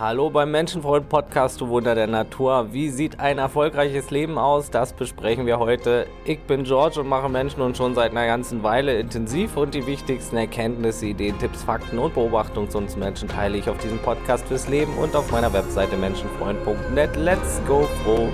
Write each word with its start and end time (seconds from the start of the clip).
Hallo 0.00 0.30
beim 0.30 0.50
Menschenfreund 0.50 1.10
Podcast, 1.10 1.60
du 1.60 1.68
Wunder 1.68 1.94
der 1.94 2.06
Natur. 2.06 2.72
Wie 2.72 2.88
sieht 2.88 3.20
ein 3.20 3.36
erfolgreiches 3.36 4.10
Leben 4.10 4.38
aus? 4.38 4.70
Das 4.70 4.94
besprechen 4.94 5.44
wir 5.44 5.58
heute. 5.58 6.06
Ich 6.24 6.40
bin 6.40 6.64
George 6.64 7.00
und 7.00 7.06
mache 7.06 7.28
Menschen 7.28 7.60
und 7.60 7.76
schon 7.76 7.94
seit 7.94 8.12
einer 8.12 8.24
ganzen 8.24 8.62
Weile 8.62 8.98
intensiv 8.98 9.58
und 9.58 9.74
die 9.74 9.86
wichtigsten 9.86 10.38
Erkenntnisse, 10.38 11.04
Ideen, 11.04 11.38
Tipps, 11.38 11.64
Fakten 11.64 11.98
und 11.98 12.14
Beobachtungen 12.14 12.70
zu 12.70 12.78
uns 12.78 12.96
Menschen 12.96 13.28
teile 13.28 13.58
ich 13.58 13.68
auf 13.68 13.76
diesem 13.76 13.98
Podcast 13.98 14.48
fürs 14.48 14.70
Leben 14.70 14.94
und 14.96 15.14
auf 15.14 15.30
meiner 15.32 15.52
Webseite 15.52 15.98
menschenfreund.net. 15.98 17.16
Let's 17.16 17.60
go 17.68 17.86
froh! 18.02 18.30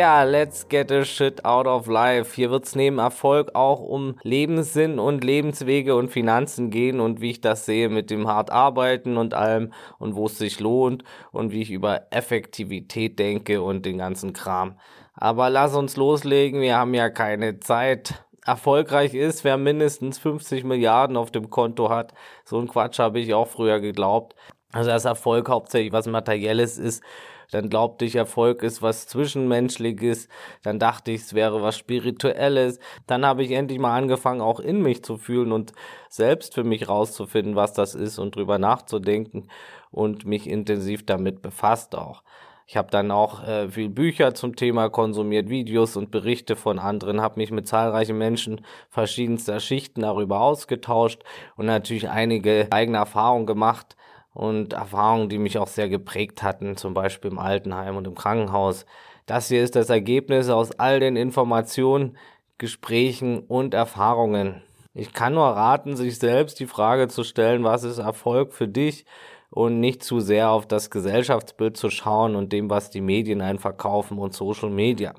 Ja, 0.00 0.22
let's 0.22 0.66
get 0.66 0.90
a 0.90 1.04
shit 1.04 1.44
out 1.44 1.66
of 1.66 1.86
life. 1.86 2.34
Hier 2.34 2.50
wird's 2.50 2.74
neben 2.74 2.98
Erfolg 2.98 3.54
auch 3.54 3.80
um 3.80 4.18
Lebenssinn 4.22 4.98
und 4.98 5.22
Lebenswege 5.22 5.94
und 5.94 6.08
Finanzen 6.08 6.70
gehen 6.70 7.00
und 7.00 7.20
wie 7.20 7.32
ich 7.32 7.42
das 7.42 7.66
sehe 7.66 7.90
mit 7.90 8.08
dem 8.08 8.26
hart 8.26 8.50
arbeiten 8.50 9.18
und 9.18 9.34
allem 9.34 9.74
und 9.98 10.14
wo 10.14 10.24
es 10.24 10.38
sich 10.38 10.58
lohnt 10.58 11.04
und 11.32 11.52
wie 11.52 11.60
ich 11.60 11.70
über 11.70 12.06
Effektivität 12.12 13.18
denke 13.18 13.60
und 13.60 13.84
den 13.84 13.98
ganzen 13.98 14.32
Kram. 14.32 14.78
Aber 15.12 15.50
lass 15.50 15.74
uns 15.74 15.98
loslegen, 15.98 16.62
wir 16.62 16.78
haben 16.78 16.94
ja 16.94 17.10
keine 17.10 17.60
Zeit. 17.60 18.24
Erfolgreich 18.46 19.12
ist, 19.12 19.44
wer 19.44 19.58
mindestens 19.58 20.18
50 20.18 20.64
Milliarden 20.64 21.18
auf 21.18 21.30
dem 21.30 21.50
Konto 21.50 21.90
hat. 21.90 22.14
So 22.46 22.58
ein 22.58 22.68
Quatsch 22.68 23.00
habe 23.00 23.20
ich 23.20 23.34
auch 23.34 23.48
früher 23.48 23.80
geglaubt. 23.80 24.34
Also 24.72 24.88
dass 24.88 25.04
Erfolg 25.04 25.50
hauptsächlich 25.50 25.92
was 25.92 26.06
Materielles 26.06 26.78
ist 26.78 27.02
dann 27.50 27.68
glaubte 27.68 28.04
ich, 28.04 28.16
Erfolg 28.16 28.62
ist 28.62 28.82
was 28.82 29.06
Zwischenmenschliches, 29.06 30.28
dann 30.62 30.78
dachte 30.78 31.10
ich, 31.10 31.22
es 31.22 31.34
wäre 31.34 31.62
was 31.62 31.76
Spirituelles, 31.76 32.78
dann 33.06 33.24
habe 33.26 33.42
ich 33.42 33.50
endlich 33.50 33.78
mal 33.78 33.96
angefangen, 33.96 34.40
auch 34.40 34.60
in 34.60 34.82
mich 34.82 35.04
zu 35.04 35.16
fühlen 35.16 35.52
und 35.52 35.72
selbst 36.08 36.54
für 36.54 36.64
mich 36.64 36.88
rauszufinden, 36.88 37.56
was 37.56 37.72
das 37.72 37.94
ist 37.94 38.18
und 38.18 38.36
drüber 38.36 38.58
nachzudenken 38.58 39.48
und 39.90 40.24
mich 40.24 40.48
intensiv 40.48 41.04
damit 41.04 41.42
befasst 41.42 41.94
auch. 41.94 42.22
Ich 42.70 42.76
habe 42.76 42.88
dann 42.88 43.10
auch 43.10 43.42
äh, 43.42 43.68
viel 43.68 43.88
Bücher 43.88 44.32
zum 44.32 44.54
Thema 44.54 44.90
konsumiert, 44.90 45.48
Videos 45.48 45.96
und 45.96 46.12
Berichte 46.12 46.54
von 46.54 46.78
anderen, 46.78 47.20
habe 47.20 47.40
mich 47.40 47.50
mit 47.50 47.66
zahlreichen 47.66 48.16
Menschen 48.16 48.60
verschiedenster 48.90 49.58
Schichten 49.58 50.02
darüber 50.02 50.40
ausgetauscht 50.40 51.24
und 51.56 51.66
natürlich 51.66 52.08
einige 52.08 52.68
eigene 52.70 52.98
Erfahrungen 52.98 53.46
gemacht, 53.46 53.96
und 54.32 54.72
Erfahrungen, 54.72 55.28
die 55.28 55.38
mich 55.38 55.58
auch 55.58 55.68
sehr 55.68 55.88
geprägt 55.88 56.42
hatten, 56.42 56.76
zum 56.76 56.94
Beispiel 56.94 57.30
im 57.30 57.38
Altenheim 57.38 57.96
und 57.96 58.06
im 58.06 58.14
Krankenhaus. 58.14 58.86
Das 59.26 59.48
hier 59.48 59.62
ist 59.62 59.76
das 59.76 59.90
Ergebnis 59.90 60.48
aus 60.48 60.72
all 60.78 61.00
den 61.00 61.16
Informationen, 61.16 62.16
Gesprächen 62.58 63.40
und 63.40 63.74
Erfahrungen. 63.74 64.62
Ich 64.92 65.12
kann 65.12 65.34
nur 65.34 65.46
raten, 65.46 65.96
sich 65.96 66.18
selbst 66.18 66.60
die 66.60 66.66
Frage 66.66 67.08
zu 67.08 67.24
stellen, 67.24 67.64
was 67.64 67.84
ist 67.84 67.98
Erfolg 67.98 68.52
für 68.52 68.68
dich 68.68 69.06
und 69.50 69.80
nicht 69.80 70.02
zu 70.02 70.20
sehr 70.20 70.50
auf 70.50 70.66
das 70.66 70.90
Gesellschaftsbild 70.90 71.76
zu 71.76 71.90
schauen 71.90 72.36
und 72.36 72.52
dem, 72.52 72.70
was 72.70 72.90
die 72.90 73.00
Medien 73.00 73.40
einen 73.40 73.58
verkaufen 73.58 74.18
und 74.18 74.34
Social 74.34 74.70
Media. 74.70 75.14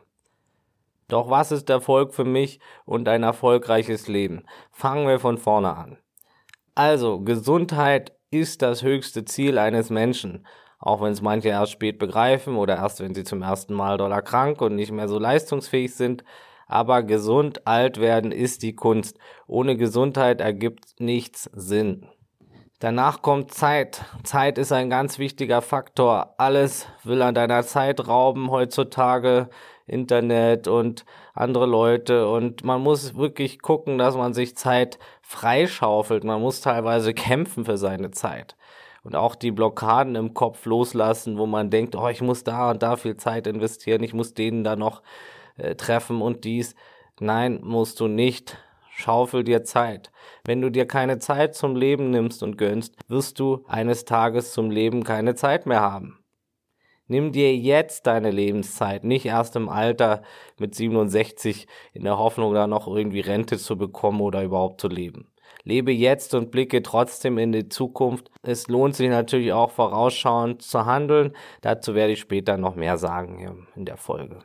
Doch 1.08 1.30
was 1.30 1.52
ist 1.52 1.70
Erfolg 1.70 2.14
für 2.14 2.24
mich 2.24 2.60
und 2.86 3.08
ein 3.10 3.24
erfolgreiches 3.24 4.08
Leben? 4.08 4.46
Fangen 4.72 5.08
wir 5.08 5.20
von 5.20 5.38
vorne 5.38 5.76
an. 5.76 5.98
Also, 6.74 7.20
Gesundheit 7.20 8.14
ist 8.32 8.62
das 8.62 8.82
höchste 8.82 9.26
Ziel 9.26 9.58
eines 9.58 9.90
Menschen. 9.90 10.48
Auch 10.80 11.02
wenn 11.02 11.12
es 11.12 11.22
manche 11.22 11.50
erst 11.50 11.74
spät 11.74 12.00
begreifen 12.00 12.56
oder 12.56 12.78
erst 12.78 13.02
wenn 13.02 13.14
sie 13.14 13.24
zum 13.24 13.44
ersten 13.44 13.74
Mal 13.74 13.98
doller 13.98 14.22
krank 14.22 14.62
und 14.62 14.76
nicht 14.76 14.92
mehr 14.92 15.08
so 15.08 15.20
leistungsfähig 15.20 15.94
sind. 15.94 16.24
Aber 16.68 17.04
gesund 17.04 17.68
alt 17.68 18.00
werden 18.00 18.32
ist 18.32 18.64
die 18.64 18.74
Kunst. 18.74 19.20
Ohne 19.46 19.76
Gesundheit 19.78 20.42
ergibt 20.42 20.96
nichts 21.00 21.50
Sinn. 21.54 22.08
Danach 22.80 23.22
kommt 23.22 23.54
Zeit. 23.54 24.04
Zeit 24.24 24.58
ist 24.58 24.72
ein 24.72 24.90
ganz 24.90 25.20
wichtiger 25.20 25.62
Faktor. 25.62 26.34
Alles 26.40 26.88
will 27.04 27.22
an 27.22 27.36
deiner 27.36 27.62
Zeit 27.62 28.08
rauben 28.08 28.50
heutzutage. 28.50 29.50
Internet 29.86 30.68
und 30.68 31.06
andere 31.42 31.66
Leute. 31.66 32.30
Und 32.30 32.64
man 32.64 32.82
muss 32.82 33.16
wirklich 33.16 33.62
gucken, 33.62 33.98
dass 33.98 34.16
man 34.16 34.34
sich 34.34 34.56
Zeit 34.56 35.00
freischaufelt. 35.22 36.24
Man 36.24 36.42
muss 36.42 36.62
teilweise 36.62 37.14
kämpfen 37.14 37.66
für 37.66 37.78
seine 37.78 38.12
Zeit. 38.12 38.56
Und 39.04 39.16
auch 39.16 39.36
die 39.36 39.52
Blockaden 39.52 40.16
im 40.16 40.34
Kopf 40.34 40.66
loslassen, 40.66 41.38
wo 41.38 41.48
man 41.48 41.72
denkt, 41.72 41.96
oh, 41.96 42.08
ich 42.08 42.22
muss 42.22 42.44
da 42.44 42.70
und 42.72 42.84
da 42.84 42.96
viel 42.98 43.18
Zeit 43.18 43.48
investieren, 43.48 44.04
ich 44.04 44.14
muss 44.14 44.36
denen 44.36 44.64
da 44.64 44.76
noch 44.76 45.02
äh, 45.58 45.74
treffen 45.76 46.22
und 46.22 46.44
dies. 46.44 46.76
Nein, 47.20 47.60
musst 47.64 48.00
du 48.00 48.08
nicht. 48.08 48.58
Schaufel 48.94 49.44
dir 49.44 49.64
Zeit. 49.64 50.12
Wenn 50.44 50.62
du 50.62 50.70
dir 50.70 50.86
keine 50.86 51.18
Zeit 51.18 51.56
zum 51.56 51.76
Leben 51.76 52.12
nimmst 52.12 52.44
und 52.44 52.58
gönnst, 52.58 52.96
wirst 53.08 53.40
du 53.40 53.64
eines 53.68 54.06
Tages 54.06 54.54
zum 54.54 54.70
Leben 54.70 55.04
keine 55.04 55.34
Zeit 55.34 55.66
mehr 55.66 55.82
haben. 55.82 56.21
Nimm 57.12 57.34
dir 57.34 57.54
jetzt 57.54 58.08
deine 58.08 58.32
Lebenszeit, 58.32 59.04
nicht 59.04 59.26
erst 59.26 59.58
im 59.58 59.68
Alter 59.68 60.22
mit 60.58 60.76
67 60.76 61.68
in 61.92 62.06
der 62.06 62.18
Hoffnung, 62.18 62.54
da 62.54 62.68
noch 62.68 62.88
irgendwie 62.88 63.20
Rente 63.20 63.58
zu 63.58 63.78
bekommen 63.78 64.22
oder 64.22 64.42
überhaupt 64.42 64.80
zu 64.80 64.88
leben. 64.88 65.30
Lebe 65.66 65.92
jetzt 65.92 66.34
und 66.36 66.52
blicke 66.52 66.82
trotzdem 66.82 67.38
in 67.38 67.52
die 67.52 67.68
Zukunft. 67.68 68.32
Es 68.44 68.70
lohnt 68.70 68.96
sich 68.96 69.10
natürlich 69.10 69.52
auch 69.52 69.72
vorausschauend 69.72 70.62
zu 70.62 70.86
handeln. 70.86 71.36
Dazu 71.60 71.96
werde 71.96 72.14
ich 72.14 72.22
später 72.22 72.56
noch 72.56 72.76
mehr 72.76 72.98
sagen 72.98 73.68
in 73.76 73.84
der 73.84 73.98
Folge. 73.98 74.40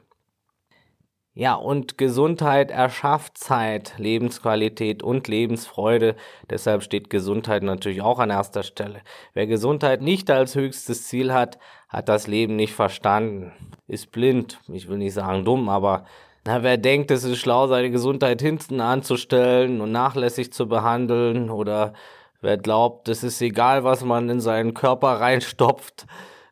Ja, 1.39 1.53
und 1.53 1.99
Gesundheit 1.99 2.71
erschafft 2.71 3.37
Zeit, 3.37 3.93
Lebensqualität 3.99 5.03
und 5.03 5.29
Lebensfreude. 5.29 6.17
Deshalb 6.49 6.83
steht 6.83 7.11
Gesundheit 7.11 7.63
natürlich 7.63 8.01
auch 8.01 8.21
an 8.21 8.31
erster 8.31 8.63
Stelle. 8.63 9.03
Wer 9.35 9.47
Gesundheit 9.47 10.01
nicht 10.01 10.31
als 10.31 10.55
höchstes 10.55 11.07
Ziel 11.07 11.35
hat, 11.35 11.59
hat 11.91 12.09
das 12.09 12.27
Leben 12.27 12.57
nicht 12.57 12.73
verstanden, 12.73 13.53
ist 13.87 14.13
blind. 14.13 14.61
Ich 14.73 14.89
will 14.89 14.97
nicht 14.97 15.13
sagen 15.13 15.45
dumm, 15.45 15.69
aber 15.69 16.07
na, 16.47 16.63
wer 16.63 16.79
denkt, 16.79 17.11
es 17.11 17.25
ist 17.25 17.37
schlau, 17.37 17.67
seine 17.67 17.91
Gesundheit 17.91 18.41
hinten 18.41 18.81
anzustellen 18.81 19.83
und 19.83 19.93
nachlässig 19.93 20.55
zu 20.55 20.67
behandeln 20.67 21.51
oder 21.51 21.93
wer 22.41 22.57
glaubt, 22.57 23.11
es 23.11 23.23
ist 23.23 23.43
egal, 23.43 23.85
was 23.85 24.03
man 24.03 24.31
in 24.31 24.41
seinen 24.41 24.73
Körper 24.73 25.21
reinstopft, 25.21 26.07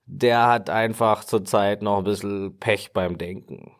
der 0.04 0.46
hat 0.46 0.68
einfach 0.68 1.24
zurzeit 1.24 1.80
noch 1.80 1.96
ein 1.96 2.04
bisschen 2.04 2.58
Pech 2.58 2.92
beim 2.92 3.16
Denken 3.16 3.72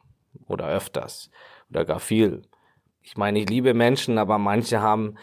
oder 0.49 0.69
öfters 0.69 1.31
oder 1.71 1.84
gar 1.84 2.00
viel. 2.00 2.43
Ich 3.03 3.16
meine, 3.16 3.38
ich 3.41 3.49
liebe 3.49 3.75
Menschen, 3.75 4.19
aber 4.19 4.38
manche 4.38 4.81
haben 4.81 5.16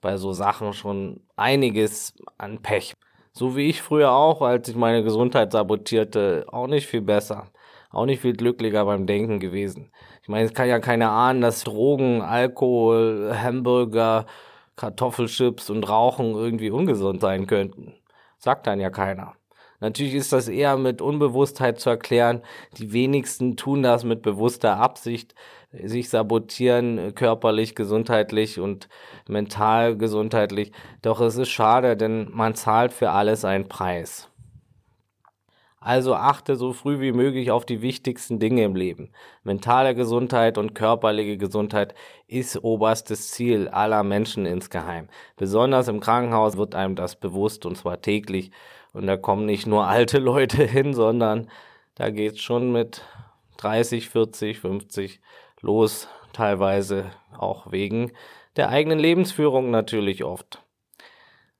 bei 0.00 0.16
so 0.16 0.32
Sachen 0.32 0.72
schon 0.72 1.20
einiges 1.36 2.14
an 2.36 2.62
Pech. 2.62 2.94
So 3.32 3.56
wie 3.56 3.68
ich 3.68 3.82
früher 3.82 4.12
auch, 4.12 4.42
als 4.42 4.68
ich 4.68 4.76
meine 4.76 5.02
Gesundheit 5.04 5.52
sabotierte, 5.52 6.46
auch 6.48 6.66
nicht 6.66 6.86
viel 6.86 7.02
besser. 7.02 7.50
Auch 7.90 8.04
nicht 8.04 8.20
viel 8.20 8.34
glücklicher 8.34 8.84
beim 8.84 9.06
Denken 9.06 9.40
gewesen. 9.40 9.90
Ich 10.22 10.28
meine, 10.28 10.44
es 10.44 10.52
kann 10.54 10.68
ja 10.68 10.78
keiner 10.78 11.10
ahnen, 11.10 11.40
dass 11.40 11.64
Drogen, 11.64 12.20
Alkohol, 12.20 13.34
Hamburger, 13.40 14.26
Kartoffelchips 14.76 15.70
und 15.70 15.88
Rauchen 15.88 16.34
irgendwie 16.34 16.70
ungesund 16.70 17.20
sein 17.20 17.46
könnten. 17.46 17.94
Sagt 18.38 18.66
dann 18.66 18.80
ja 18.80 18.90
keiner. 18.90 19.37
Natürlich 19.80 20.14
ist 20.14 20.32
das 20.32 20.48
eher 20.48 20.76
mit 20.76 21.00
Unbewusstheit 21.00 21.78
zu 21.78 21.90
erklären. 21.90 22.42
Die 22.78 22.92
wenigsten 22.92 23.56
tun 23.56 23.82
das 23.82 24.02
mit 24.02 24.22
bewusster 24.22 24.76
Absicht, 24.76 25.34
sich 25.70 26.08
sabotieren, 26.08 27.14
körperlich, 27.14 27.74
gesundheitlich 27.74 28.58
und 28.58 28.88
mental 29.28 29.96
gesundheitlich. 29.96 30.72
Doch 31.02 31.20
es 31.20 31.36
ist 31.36 31.50
schade, 31.50 31.96
denn 31.96 32.28
man 32.32 32.54
zahlt 32.54 32.92
für 32.92 33.10
alles 33.10 33.44
einen 33.44 33.68
Preis. 33.68 34.28
Also 35.80 36.14
achte 36.14 36.56
so 36.56 36.72
früh 36.72 36.98
wie 37.00 37.12
möglich 37.12 37.52
auf 37.52 37.64
die 37.64 37.82
wichtigsten 37.82 38.40
Dinge 38.40 38.64
im 38.64 38.74
Leben. 38.74 39.10
Mentale 39.44 39.94
Gesundheit 39.94 40.58
und 40.58 40.74
körperliche 40.74 41.38
Gesundheit 41.38 41.94
ist 42.26 42.62
oberstes 42.64 43.30
Ziel 43.30 43.68
aller 43.68 44.02
Menschen 44.02 44.44
insgeheim. 44.44 45.08
Besonders 45.36 45.86
im 45.86 46.00
Krankenhaus 46.00 46.56
wird 46.56 46.74
einem 46.74 46.96
das 46.96 47.14
bewusst 47.14 47.64
und 47.64 47.76
zwar 47.76 48.02
täglich. 48.02 48.50
Und 48.98 49.06
da 49.06 49.16
kommen 49.16 49.46
nicht 49.46 49.68
nur 49.68 49.86
alte 49.86 50.18
Leute 50.32 50.64
hin, 50.64 50.92
sondern 50.92 51.48
da 51.94 52.10
geht's 52.10 52.40
schon 52.40 52.72
mit 52.72 53.02
30, 53.58 54.10
40, 54.10 54.58
50 54.58 55.20
los, 55.60 56.08
teilweise 56.32 57.12
auch 57.36 57.70
wegen 57.70 58.10
der 58.56 58.70
eigenen 58.70 58.98
Lebensführung 58.98 59.70
natürlich 59.70 60.24
oft. 60.24 60.64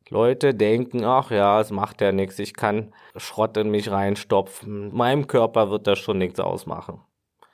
Leute 0.08 0.52
denken, 0.52 1.04
ach 1.04 1.30
ja, 1.30 1.60
es 1.60 1.70
macht 1.70 2.00
ja 2.00 2.10
nichts, 2.10 2.40
ich 2.40 2.54
kann 2.54 2.92
Schrott 3.16 3.56
in 3.56 3.70
mich 3.70 3.88
reinstopfen, 3.88 4.92
meinem 4.92 5.28
Körper 5.28 5.70
wird 5.70 5.86
das 5.86 6.00
schon 6.00 6.18
nichts 6.18 6.40
ausmachen. 6.40 7.00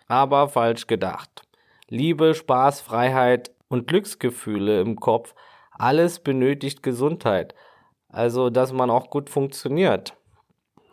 Aber 0.06 0.48
falsch 0.48 0.86
gedacht. 0.86 1.42
Liebe, 1.90 2.34
Spaß, 2.34 2.80
Freiheit 2.80 3.50
und 3.68 3.86
Glücksgefühle 3.86 4.80
im 4.80 4.96
Kopf, 4.96 5.34
alles 5.72 6.20
benötigt 6.20 6.82
Gesundheit. 6.82 7.54
Also, 8.14 8.48
dass 8.50 8.72
man 8.72 8.90
auch 8.90 9.10
gut 9.10 9.28
funktioniert. 9.28 10.16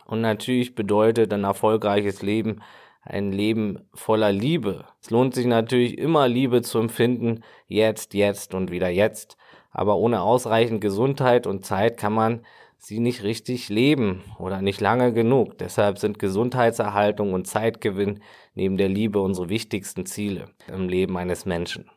Und 0.04 0.20
natürlich 0.20 0.74
bedeutet 0.74 1.32
ein 1.32 1.44
erfolgreiches 1.44 2.22
Leben 2.22 2.60
ein 3.02 3.32
Leben 3.32 3.80
voller 3.94 4.32
Liebe. 4.32 4.84
Es 5.00 5.10
lohnt 5.10 5.34
sich 5.34 5.46
natürlich 5.46 5.98
immer 5.98 6.28
Liebe 6.28 6.62
zu 6.62 6.78
empfinden, 6.78 7.42
jetzt, 7.66 8.14
jetzt 8.14 8.54
und 8.54 8.70
wieder 8.70 8.88
jetzt. 8.88 9.36
Aber 9.70 9.96
ohne 9.96 10.22
ausreichend 10.22 10.80
Gesundheit 10.80 11.46
und 11.46 11.64
Zeit 11.64 11.96
kann 11.96 12.12
man 12.12 12.42
sie 12.78 13.00
nicht 13.00 13.22
richtig 13.22 13.68
leben 13.68 14.22
oder 14.38 14.60
nicht 14.60 14.80
lange 14.80 15.12
genug. 15.12 15.58
Deshalb 15.58 15.98
sind 15.98 16.18
Gesundheitserhaltung 16.18 17.32
und 17.32 17.46
Zeitgewinn 17.46 18.20
neben 18.54 18.76
der 18.76 18.88
Liebe 18.88 19.20
unsere 19.20 19.48
wichtigsten 19.48 20.06
Ziele 20.06 20.50
im 20.68 20.88
Leben 20.88 21.16
eines 21.16 21.46
Menschen. 21.46 21.90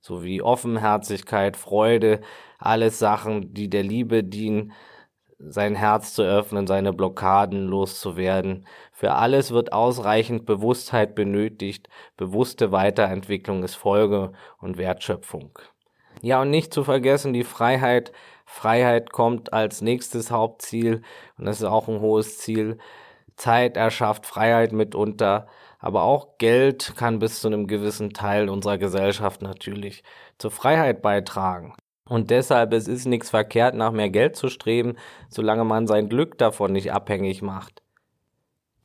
Sowie 0.00 0.42
Offenherzigkeit, 0.42 1.56
Freude, 1.56 2.20
alles 2.58 2.98
Sachen, 2.98 3.52
die 3.54 3.68
der 3.68 3.82
Liebe 3.82 4.24
dienen, 4.24 4.72
sein 5.38 5.74
Herz 5.74 6.14
zu 6.14 6.22
öffnen, 6.22 6.66
seine 6.66 6.92
Blockaden 6.92 7.66
loszuwerden. 7.66 8.66
Für 8.92 9.12
alles 9.12 9.52
wird 9.52 9.72
ausreichend 9.72 10.44
Bewusstheit 10.44 11.14
benötigt. 11.14 11.88
Bewusste 12.16 12.72
Weiterentwicklung 12.72 13.62
ist 13.62 13.74
Folge 13.74 14.32
und 14.58 14.76
Wertschöpfung. 14.76 15.58
Ja, 16.20 16.42
und 16.42 16.50
nicht 16.50 16.74
zu 16.74 16.84
vergessen 16.84 17.32
die 17.32 17.44
Freiheit. 17.44 18.12
Freiheit 18.44 19.12
kommt 19.12 19.52
als 19.52 19.80
nächstes 19.80 20.30
Hauptziel 20.30 21.02
und 21.38 21.46
das 21.46 21.60
ist 21.60 21.66
auch 21.66 21.88
ein 21.88 22.00
hohes 22.00 22.38
Ziel. 22.38 22.78
Zeit 23.36 23.76
erschafft 23.76 24.26
Freiheit 24.26 24.72
mitunter, 24.72 25.46
aber 25.80 26.02
auch 26.02 26.38
Geld 26.38 26.94
kann 26.96 27.18
bis 27.18 27.40
zu 27.40 27.48
einem 27.48 27.66
gewissen 27.66 28.12
Teil 28.12 28.48
unserer 28.48 28.78
Gesellschaft 28.78 29.42
natürlich 29.42 30.02
zur 30.38 30.50
Freiheit 30.50 31.02
beitragen. 31.02 31.74
Und 32.08 32.30
deshalb 32.30 32.72
es 32.72 32.88
ist 32.88 33.06
nichts 33.06 33.30
verkehrt, 33.30 33.74
nach 33.74 33.92
mehr 33.92 34.10
Geld 34.10 34.36
zu 34.36 34.48
streben, 34.48 34.96
solange 35.28 35.64
man 35.64 35.86
sein 35.86 36.08
Glück 36.08 36.38
davon 36.38 36.72
nicht 36.72 36.92
abhängig 36.92 37.40
macht. 37.40 37.82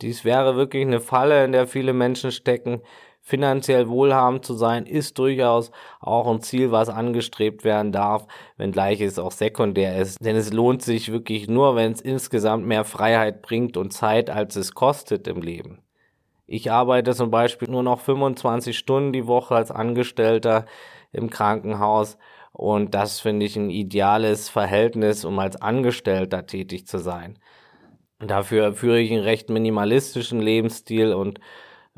Dies 0.02 0.26
wäre 0.26 0.56
wirklich 0.56 0.86
eine 0.86 1.00
Falle, 1.00 1.44
in 1.44 1.52
der 1.52 1.68
viele 1.68 1.94
Menschen 1.94 2.32
stecken. 2.32 2.82
Finanziell 3.22 3.90
wohlhabend 3.90 4.46
zu 4.46 4.54
sein, 4.54 4.86
ist 4.86 5.18
durchaus 5.18 5.72
auch 6.00 6.28
ein 6.28 6.42
Ziel, 6.42 6.72
was 6.72 6.90
angestrebt 6.90 7.64
werden 7.64 7.92
darf, 7.92 8.28
wenngleich 8.58 9.02
es 9.02 9.18
auch 9.18 9.32
sekundär 9.32 9.98
ist. 9.98 10.24
Denn 10.24 10.36
es 10.36 10.54
lohnt 10.54 10.84
sich 10.84 11.12
wirklich 11.12 11.48
nur, 11.48 11.76
wenn 11.76 11.94
es 11.94 12.02
insgesamt 12.02 12.68
mehr 12.68 12.84
Freiheit 12.84 13.42
bringt 13.42 13.78
und 13.78 13.92
Zeit, 13.92 14.30
als 14.30 14.56
es 14.56 14.76
kostet 14.76 15.28
im 15.28 15.42
Leben. 15.42 15.85
Ich 16.48 16.72
arbeite 16.72 17.16
zum 17.16 17.32
Beispiel 17.32 17.70
nur 17.70 17.84
noch 17.84 18.00
25 18.00 18.78
Stunden 18.78 19.14
die 19.14 19.28
Woche 19.28 19.56
als 19.56 19.72
Angestellter 19.72 20.66
im 21.12 21.30
Krankenhaus 21.30 22.18
und 22.52 22.94
das 22.94 23.20
finde 23.20 23.46
ich 23.46 23.58
ein 23.58 23.70
ideales 23.70 24.50
Verhältnis, 24.50 25.26
um 25.26 25.40
als 25.40 25.62
Angestellter 25.62 26.46
tätig 26.46 26.88
zu 26.88 27.00
sein. 27.00 27.38
Dafür 28.20 28.74
führe 28.74 29.00
ich 29.00 29.12
einen 29.12 29.24
recht 29.24 29.50
minimalistischen 29.50 30.40
Lebensstil 30.40 31.14
und 31.14 31.40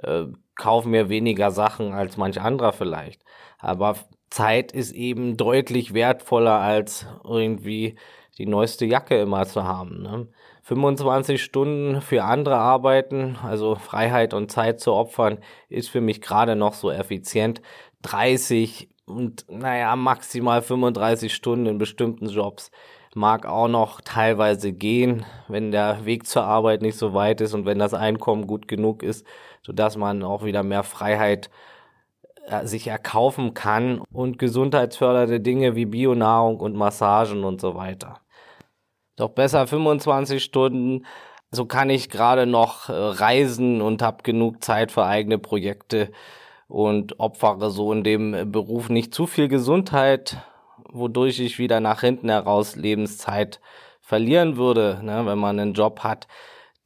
äh, 0.02 0.26
kaufe 0.56 0.90
mir 0.90 1.10
weniger 1.10 1.52
Sachen 1.52 1.94
als 1.94 2.18
manch 2.18 2.42
anderer 2.42 2.74
vielleicht. 2.74 3.24
Aber 3.60 3.98
Zeit 4.30 4.72
ist 4.72 4.94
eben 4.94 5.38
deutlich 5.38 5.94
wertvoller 5.94 6.60
als 6.60 7.06
irgendwie 7.24 7.96
die 8.38 8.48
neueste 8.48 8.86
Jacke 8.86 9.20
immer 9.22 9.46
zu 9.46 9.64
haben. 9.64 10.02
Ne? 10.02 10.28
25 10.68 11.42
Stunden 11.42 12.02
für 12.02 12.26
andere 12.26 12.58
arbeiten, 12.58 13.38
also 13.42 13.76
Freiheit 13.76 14.34
und 14.34 14.52
Zeit 14.52 14.82
zu 14.82 14.92
opfern, 14.92 15.38
ist 15.70 15.90
für 15.90 16.02
mich 16.02 16.20
gerade 16.20 16.58
noch 16.58 16.74
so 16.74 16.92
effizient. 16.92 17.62
30 18.02 18.90
und 19.06 19.46
naja, 19.50 19.96
maximal 19.96 20.62
35 20.62 21.34
Stunden 21.34 21.68
in 21.68 21.78
bestimmten 21.78 22.28
Jobs 22.28 22.70
mag 23.16 23.46
auch 23.46 23.70
noch 23.70 24.02
teilweise 24.02 24.74
gehen, 24.74 25.26
wenn 25.48 25.72
der 25.72 26.04
Weg 26.04 26.28
zur 26.28 26.44
Arbeit 26.44 26.82
nicht 26.82 26.98
so 26.98 27.14
weit 27.14 27.40
ist 27.40 27.54
und 27.54 27.66
wenn 27.66 27.80
das 27.80 27.94
Einkommen 27.94 28.46
gut 28.46 28.68
genug 28.68 29.04
ist, 29.04 29.26
sodass 29.66 29.96
man 29.96 30.22
auch 30.22 30.44
wieder 30.44 30.64
mehr 30.64 30.84
Freiheit 30.84 31.50
äh, 32.46 32.66
sich 32.66 32.88
erkaufen 32.88 33.54
kann 33.54 34.02
und 34.12 34.38
gesundheitsfördernde 34.38 35.40
Dinge 35.40 35.78
wie 35.78 35.86
Bionahrung 35.86 36.60
und 36.60 36.76
Massagen 36.76 37.46
und 37.46 37.62
so 37.62 37.76
weiter. 37.76 38.20
Doch 39.18 39.30
besser 39.30 39.66
25 39.66 40.44
Stunden, 40.44 41.06
so 41.50 41.66
kann 41.66 41.90
ich 41.90 42.10
gerade 42.10 42.46
noch 42.46 42.88
äh, 42.90 42.94
reisen 42.94 43.82
und 43.82 44.02
habe 44.02 44.24
genug 44.24 44.64
Zeit 44.64 44.92
für 44.92 45.06
eigene 45.06 45.40
Projekte 45.40 46.12
und 46.68 47.20
opfere 47.20 47.72
so 47.72 47.92
in 47.92 48.04
dem 48.04 48.52
Beruf 48.52 48.90
nicht 48.90 49.14
zu 49.14 49.26
viel 49.26 49.48
Gesundheit, 49.48 50.38
wodurch 50.92 51.40
ich 51.40 51.58
wieder 51.58 51.80
nach 51.80 52.02
hinten 52.02 52.30
heraus 52.30 52.76
Lebenszeit 52.76 53.60
verlieren 54.02 54.56
würde. 54.56 55.00
Ne? 55.02 55.26
Wenn 55.26 55.40
man 55.40 55.60
einen 55.60 55.74
Job 55.74 56.02
hat, 56.02 56.28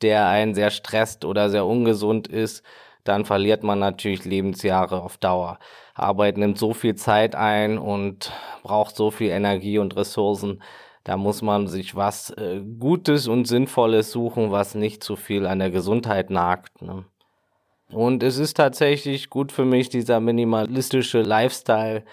der 0.02 0.28
einen 0.28 0.56
sehr 0.56 0.72
stresst 0.72 1.26
oder 1.26 1.50
sehr 1.50 1.66
ungesund 1.66 2.28
ist, 2.28 2.64
dann 3.04 3.26
verliert 3.26 3.64
man 3.64 3.80
natürlich 3.80 4.24
Lebensjahre 4.24 5.02
auf 5.02 5.18
Dauer. 5.18 5.60
Arbeit 5.96 6.38
nimmt 6.38 6.58
so 6.58 6.74
viel 6.74 6.96
Zeit 6.96 7.36
ein 7.36 7.78
und 7.78 8.32
braucht 8.64 8.96
so 8.96 9.12
viel 9.12 9.32
Energie 9.32 9.80
und 9.80 9.98
Ressourcen. 9.98 10.62
Da 11.04 11.18
muss 11.18 11.42
man 11.42 11.68
sich 11.68 11.96
was 11.96 12.30
äh, 12.32 12.62
Gutes 12.80 13.28
und 13.28 13.48
Sinnvolles 13.48 14.12
suchen, 14.12 14.52
was 14.52 14.76
nicht 14.76 15.04
zu 15.04 15.16
viel 15.16 15.48
an 15.48 15.60
der 15.60 15.72
Gesundheit 15.72 16.30
nagt. 16.30 16.82
Ne? 16.82 17.06
Und 17.92 18.24
es 18.24 18.38
ist 18.38 18.56
tatsächlich 18.56 19.30
gut 19.30 19.52
für 19.52 19.66
mich, 19.66 19.90
dieser 19.90 20.20
minimalistische 20.20 21.22
Lifestyle. 21.22 22.04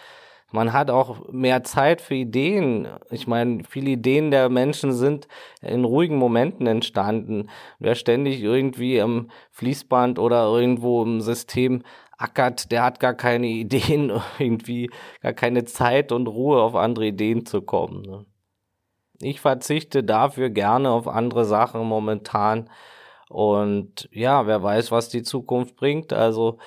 Man 0.50 0.72
hat 0.72 0.90
auch 0.90 1.30
mehr 1.30 1.62
Zeit 1.62 2.00
für 2.00 2.14
Ideen. 2.14 2.88
Ich 3.10 3.26
meine, 3.26 3.62
viele 3.68 3.90
Ideen 3.90 4.30
der 4.30 4.48
Menschen 4.48 4.92
sind 4.92 5.28
in 5.60 5.84
ruhigen 5.84 6.16
Momenten 6.16 6.66
entstanden. 6.66 7.50
Wer 7.78 7.94
ständig 7.94 8.42
irgendwie 8.42 9.00
am 9.00 9.30
Fließband 9.50 10.18
oder 10.18 10.44
irgendwo 10.44 11.02
im 11.02 11.20
System 11.20 11.82
ackert, 12.16 12.72
der 12.72 12.82
hat 12.84 12.98
gar 12.98 13.14
keine 13.14 13.46
Ideen, 13.48 14.10
irgendwie 14.38 14.90
gar 15.20 15.34
keine 15.34 15.64
Zeit 15.66 16.12
und 16.12 16.26
Ruhe 16.26 16.62
auf 16.62 16.74
andere 16.74 17.06
Ideen 17.06 17.44
zu 17.44 17.60
kommen. 17.60 18.02
Ne? 18.02 18.24
Ich 19.20 19.40
verzichte 19.40 20.04
dafür 20.04 20.50
gerne 20.50 20.90
auf 20.90 21.08
andere 21.08 21.44
Sachen 21.44 21.82
momentan 21.82 22.70
und 23.28 24.08
ja, 24.12 24.46
wer 24.46 24.62
weiß, 24.62 24.90
was 24.90 25.08
die 25.08 25.22
Zukunft 25.22 25.76
bringt. 25.76 26.12
Also 26.12 26.58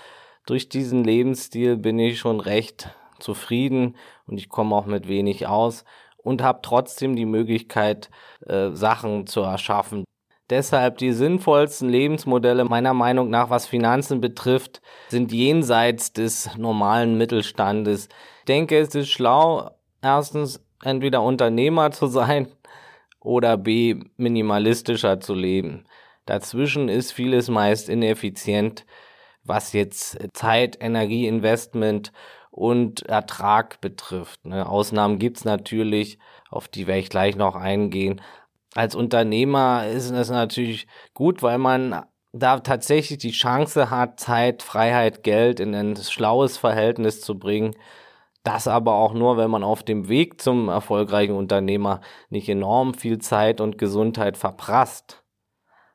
durch 0.45 0.69
diesen 0.69 1.03
Lebensstil 1.03 1.77
bin 1.77 1.97
ich 1.99 2.19
schon 2.19 2.39
recht 2.39 2.89
zufrieden 3.19 3.95
und 4.27 4.37
ich 4.37 4.49
komme 4.49 4.75
auch 4.75 4.85
mit 4.85 5.07
wenig 5.07 5.47
aus 5.47 5.85
und 6.17 6.41
habe 6.41 6.59
trotzdem 6.61 7.15
die 7.15 7.25
Möglichkeit, 7.25 8.09
äh, 8.45 8.71
Sachen 8.71 9.27
zu 9.27 9.41
erschaffen. 9.41 10.03
Deshalb 10.49 10.97
die 10.97 11.13
sinnvollsten 11.13 11.87
Lebensmodelle 11.87 12.65
meiner 12.65 12.93
Meinung 12.93 13.29
nach, 13.29 13.49
was 13.49 13.67
Finanzen 13.67 14.19
betrifft, 14.19 14.81
sind 15.07 15.31
jenseits 15.31 16.11
des 16.11 16.57
normalen 16.57 17.17
Mittelstandes. 17.17 18.09
Ich 18.39 18.45
denke, 18.45 18.77
es 18.77 18.93
ist 18.93 19.09
schlau, 19.09 19.71
erstens 20.01 20.61
entweder 20.83 21.21
Unternehmer 21.21 21.91
zu 21.91 22.07
sein 22.07 22.47
oder 23.19 23.57
b 23.57 24.03
minimalistischer 24.17 25.19
zu 25.19 25.33
leben. 25.33 25.85
Dazwischen 26.25 26.89
ist 26.89 27.11
vieles 27.11 27.49
meist 27.49 27.89
ineffizient, 27.89 28.85
was 29.43 29.73
jetzt 29.73 30.17
Zeit, 30.33 30.77
Energieinvestment 30.79 32.11
und 32.51 33.03
Ertrag 33.03 33.81
betrifft. 33.81 34.45
Ne? 34.45 34.67
Ausnahmen 34.67 35.19
gibt's 35.19 35.45
natürlich, 35.45 36.19
auf 36.49 36.67
die 36.67 36.85
werde 36.85 36.99
ich 36.99 37.09
gleich 37.09 37.35
noch 37.35 37.55
eingehen. 37.55 38.21
Als 38.75 38.95
Unternehmer 38.95 39.87
ist 39.87 40.11
es 40.11 40.29
natürlich 40.29 40.87
gut, 41.13 41.41
weil 41.41 41.57
man 41.57 42.05
da 42.33 42.59
tatsächlich 42.59 43.17
die 43.17 43.31
Chance 43.31 43.89
hat, 43.89 44.19
Zeit, 44.19 44.63
Freiheit, 44.63 45.23
Geld 45.23 45.59
in 45.59 45.75
ein 45.75 45.95
schlaues 45.97 46.57
Verhältnis 46.57 47.21
zu 47.21 47.37
bringen. 47.37 47.75
Das 48.43 48.67
aber 48.67 48.95
auch 48.95 49.13
nur, 49.13 49.37
wenn 49.37 49.51
man 49.51 49.63
auf 49.63 49.83
dem 49.83 50.09
Weg 50.09 50.41
zum 50.41 50.69
erfolgreichen 50.69 51.35
Unternehmer 51.35 52.01
nicht 52.29 52.49
enorm 52.49 52.93
viel 52.93 53.19
Zeit 53.19 53.61
und 53.61 53.77
Gesundheit 53.77 54.35
verprasst. 54.35 55.23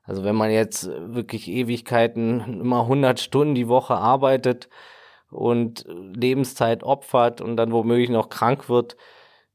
Also 0.05 0.23
wenn 0.23 0.37
man 0.37 0.53
jetzt 0.53 0.89
wirklich 0.89 1.49
Ewigkeiten, 1.49 2.61
immer 2.61 2.83
100 2.83 3.19
Stunden 3.19 3.57
die 3.57 3.69
Woche 3.69 3.97
arbeitet 3.97 4.69
und 5.31 5.85
Lebenszeit 5.89 6.85
opfert 6.85 7.41
und 7.41 7.57
dann 7.57 7.73
womöglich 7.73 8.11
noch 8.11 8.29
krank 8.29 8.69
wird, 8.69 8.97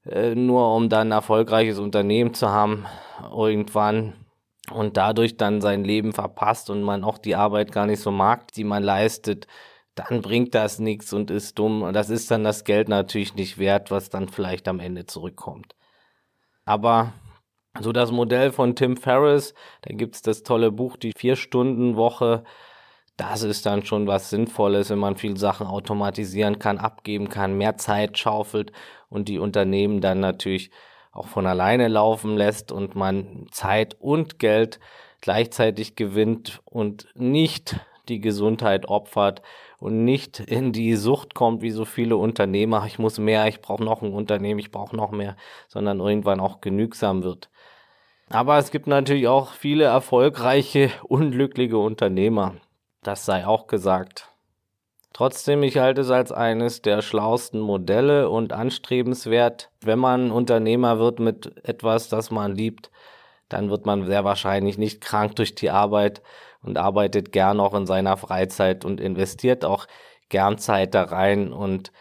äh, 0.06 0.36
nur 0.36 0.76
um 0.76 0.90
dann 0.90 1.10
ein 1.10 1.12
erfolgreiches 1.14 1.80
Unternehmen 1.80 2.34
zu 2.34 2.50
haben 2.50 2.86
irgendwann 3.34 4.26
und 4.74 4.98
dadurch 4.98 5.38
dann 5.38 5.62
sein 5.62 5.84
Leben 5.86 6.12
verpasst 6.12 6.70
und 6.70 6.84
man 6.84 7.04
auch 7.04 7.18
die 7.18 7.36
Arbeit 7.36 7.72
gar 7.72 7.86
nicht 7.86 8.02
so 8.02 8.12
mag, 8.12 8.52
die 8.52 8.64
man 8.64 8.84
leistet, 8.84 9.48
dann 9.96 10.22
bringt 10.22 10.56
das 10.56 10.80
nichts 10.80 11.12
und 11.14 11.32
ist 11.32 11.60
dumm. 11.60 11.82
Und 11.84 11.94
das 11.94 12.10
ist 12.10 12.32
dann 12.32 12.44
das 12.44 12.64
Geld 12.64 12.88
natürlich 12.90 13.36
nicht 13.36 13.58
wert, 13.58 13.92
was 13.92 14.10
dann 14.10 14.30
vielleicht 14.30 14.68
am 14.68 14.80
Ende 14.80 15.06
zurückkommt. 15.06 15.76
Aber 16.66 17.14
so 17.80 17.92
das 17.92 18.12
Modell 18.12 18.52
von 18.52 18.76
Tim 18.76 18.98
Ferriss, 18.98 19.54
da 19.82 19.94
gibt's 19.94 20.22
das 20.22 20.44
tolle 20.44 20.72
Buch, 20.72 20.98
die 20.98 21.14
Vier-Stunden-Woche. 21.16 22.44
Das 23.18 23.44
ist 23.44 23.66
dann 23.66 23.86
schon 23.86 24.08
was 24.08 24.30
Sinnvolles, 24.30 24.90
wenn 24.90 25.00
man 25.00 25.16
viel 25.16 25.38
Sachen 25.38 25.68
automatisieren 25.68 26.60
kann, 26.60 26.78
abgeben 26.78 27.30
kann, 27.30 27.58
mehr 27.58 27.78
Zeit 27.78 28.18
schaufelt 28.18 28.72
und 29.10 29.28
die 29.30 29.40
Unternehmen 29.40 30.02
dann 30.02 30.20
natürlich 30.20 30.72
auch 31.12 31.28
von 31.28 31.46
alleine 31.46 31.88
laufen 31.88 32.38
lässt 32.38 32.72
und 32.72 32.96
man 32.96 33.48
Zeit 33.52 33.96
und 34.00 34.40
Geld 34.40 34.80
gleichzeitig 35.20 35.96
gewinnt 35.96 36.62
und 36.66 37.08
nicht 37.16 37.80
die 38.08 38.22
Gesundheit 38.22 38.88
opfert 38.88 39.42
und 39.82 40.06
nicht 40.06 40.40
in 40.40 40.72
die 40.72 40.96
Sucht 40.96 41.34
kommt, 41.34 41.64
wie 41.64 41.72
so 41.72 41.86
viele 41.86 42.16
Unternehmer, 42.16 42.86
ich 42.86 43.00
muss 43.00 43.18
mehr, 43.18 43.48
ich 43.48 43.62
brauche 43.62 43.84
noch 43.84 44.04
ein 44.04 44.14
Unternehmen, 44.14 44.60
ich 44.60 44.70
brauche 44.70 44.96
noch 44.96 45.10
mehr, 45.10 45.36
sondern 45.68 46.00
irgendwann 46.00 46.40
auch 46.40 46.62
genügsam 46.62 47.24
wird. 47.24 47.50
Aber 48.30 48.60
es 48.60 48.70
gibt 48.70 48.86
natürlich 48.86 49.28
auch 49.28 49.54
viele 49.54 49.86
erfolgreiche, 49.86 50.92
unglückliche 51.04 51.80
Unternehmer. 51.80 52.58
Das 53.02 53.26
sei 53.26 53.48
auch 53.48 53.66
gesagt. 53.66 54.30
Trotzdem, 55.14 55.64
ich 55.64 55.80
halte 55.80 56.02
es 56.02 56.12
als 56.12 56.32
eines 56.32 56.84
der 56.84 57.02
schlauesten 57.02 57.60
Modelle 57.60 58.30
und 58.30 58.54
anstrebenswert. 58.54 59.72
Wenn 59.82 60.00
man 60.00 60.30
Unternehmer 60.30 61.00
wird 61.00 61.20
mit 61.20 61.66
etwas, 61.68 62.08
das 62.08 62.30
man 62.30 62.56
liebt, 62.56 62.92
dann 63.50 63.72
wird 63.72 63.88
man 63.88 64.06
sehr 64.06 64.24
wahrscheinlich 64.24 64.78
nicht 64.78 65.02
krank 65.02 65.36
durch 65.38 65.56
die 65.56 65.72
Arbeit 65.72 66.22
und 66.62 66.78
arbeitet 66.78 67.32
gern 67.32 67.60
auch 67.60 67.74
in 67.74 67.86
seiner 67.86 68.18
Freizeit 68.18 68.86
und 68.86 69.00
investiert 69.00 69.66
auch 69.66 69.88
gern 70.30 70.58
Zeit 70.58 70.96
da 70.96 71.04
rein 71.04 71.52
und 71.54 71.92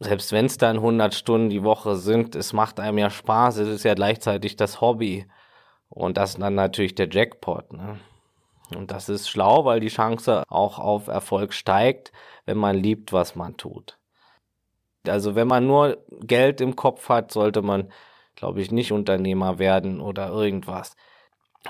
selbst 0.00 0.32
wenn 0.32 0.46
es 0.46 0.56
dann 0.56 0.76
100 0.76 1.14
Stunden 1.14 1.50
die 1.50 1.62
Woche 1.62 1.94
sind, 1.96 2.34
es 2.34 2.54
macht 2.54 2.80
einem 2.80 2.98
ja 2.98 3.10
Spaß, 3.10 3.58
es 3.58 3.68
ist 3.68 3.84
ja 3.84 3.94
gleichzeitig 3.94 4.56
das 4.56 4.80
Hobby 4.80 5.26
und 5.90 6.16
das 6.16 6.30
ist 6.30 6.40
dann 6.40 6.54
natürlich 6.54 6.94
der 6.94 7.08
Jackpot. 7.10 7.72
Ne? 7.74 8.00
Und 8.74 8.90
das 8.90 9.10
ist 9.10 9.28
schlau, 9.28 9.66
weil 9.66 9.80
die 9.80 9.88
Chance 9.88 10.44
auch 10.48 10.78
auf 10.78 11.08
Erfolg 11.08 11.52
steigt, 11.52 12.12
wenn 12.46 12.56
man 12.56 12.76
liebt, 12.76 13.12
was 13.12 13.36
man 13.36 13.56
tut. 13.58 13.98
Also 15.06 15.34
wenn 15.34 15.48
man 15.48 15.66
nur 15.66 15.98
Geld 16.20 16.60
im 16.60 16.76
Kopf 16.76 17.08
hat, 17.08 17.30
sollte 17.32 17.60
man, 17.60 17.92
glaube 18.36 18.62
ich, 18.62 18.70
nicht 18.70 18.92
Unternehmer 18.92 19.58
werden 19.58 20.00
oder 20.00 20.28
irgendwas. 20.30 20.96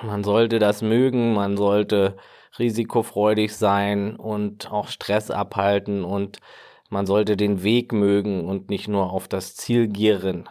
Man 0.03 0.23
sollte 0.23 0.61
das 0.61 0.83
mögen, 0.83 1.35
man 1.35 1.57
sollte 1.57 2.17
risikofreudig 2.59 3.55
sein 3.57 4.17
und 4.17 4.71
auch 4.71 4.89
Stress 4.89 5.31
abhalten 5.31 6.05
und 6.05 6.41
man 6.89 7.07
sollte 7.07 7.37
den 7.37 7.63
Weg 7.63 7.93
mögen 7.93 8.49
und 8.49 8.69
nicht 8.69 8.89
nur 8.89 9.13
auf 9.13 9.29
das 9.29 9.55
Ziel 9.55 9.87
gieren. 9.87 10.49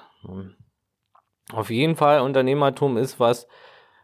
Auf 1.52 1.70
jeden 1.70 1.96
Fall, 1.96 2.22
Unternehmertum 2.22 2.98
ist 2.98 3.20
was, 3.20 3.48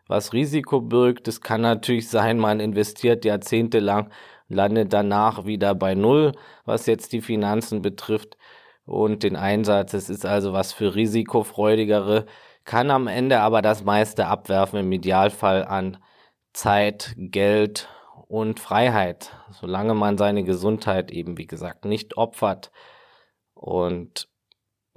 was 0.08 0.34
Risiko 0.34 0.82
birgt. 0.82 1.28
Es 1.28 1.42
kann 1.42 1.62
natürlich 1.62 2.10
sein, 2.10 2.38
man 2.38 2.60
investiert 2.60 3.24
jahrzehntelang, 3.24 4.10
landet 4.50 4.94
danach 4.94 5.46
wieder 5.46 5.74
bei 5.76 5.96
Null, 5.96 6.34
was 6.66 6.86
jetzt 6.86 7.14
die 7.14 7.22
Finanzen 7.22 7.82
betrifft 7.82 8.38
und 8.86 9.24
den 9.24 9.36
Einsatz. 9.36 9.94
Es 9.94 10.10
ist 10.10 10.26
also 10.26 10.54
was 10.54 10.74
für 10.74 10.96
risikofreudigere, 10.96 12.26
kann 12.66 12.92
am 12.92 13.08
Ende 13.08 13.40
aber 13.40 13.62
das 13.62 13.84
meiste 13.84 14.28
abwerfen 14.28 14.80
im 14.80 14.92
Idealfall 14.92 15.66
an 15.66 15.98
Zeit, 16.56 17.14
Geld 17.18 17.90
und 18.28 18.60
Freiheit, 18.60 19.32
solange 19.52 19.94
man 19.94 20.18
seine 20.18 20.44
Gesundheit 20.44 21.12
eben, 21.12 21.38
wie 21.38 21.48
gesagt, 21.48 21.86
nicht 21.86 22.18
opfert. 22.18 22.72
Und 23.54 24.30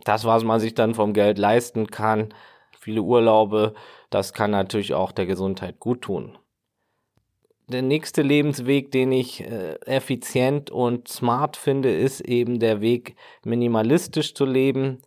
das, 0.04 0.24
was 0.24 0.44
man 0.44 0.60
sich 0.60 0.74
dann 0.74 0.94
vom 0.94 1.12
Geld 1.12 1.36
leisten 1.36 1.88
kann, 1.88 2.32
viele 2.78 3.02
Urlaube, 3.02 3.74
das 4.10 4.32
kann 4.32 4.52
natürlich 4.52 4.94
auch 4.94 5.12
der 5.12 5.26
Gesundheit 5.26 5.80
gut 5.80 6.02
tun. 6.02 6.38
Der 7.66 7.82
nächste 7.82 8.22
Lebensweg, 8.22 8.90
den 8.92 9.12
ich 9.12 9.42
äh, 9.42 9.74
effizient 9.84 10.70
und 10.70 11.08
smart 11.08 11.56
finde, 11.56 11.90
ist 11.94 12.20
eben 12.22 12.60
der 12.60 12.80
Weg, 12.80 13.16
minimalistisch 13.44 14.32
zu 14.32 14.46
leben. 14.46 15.02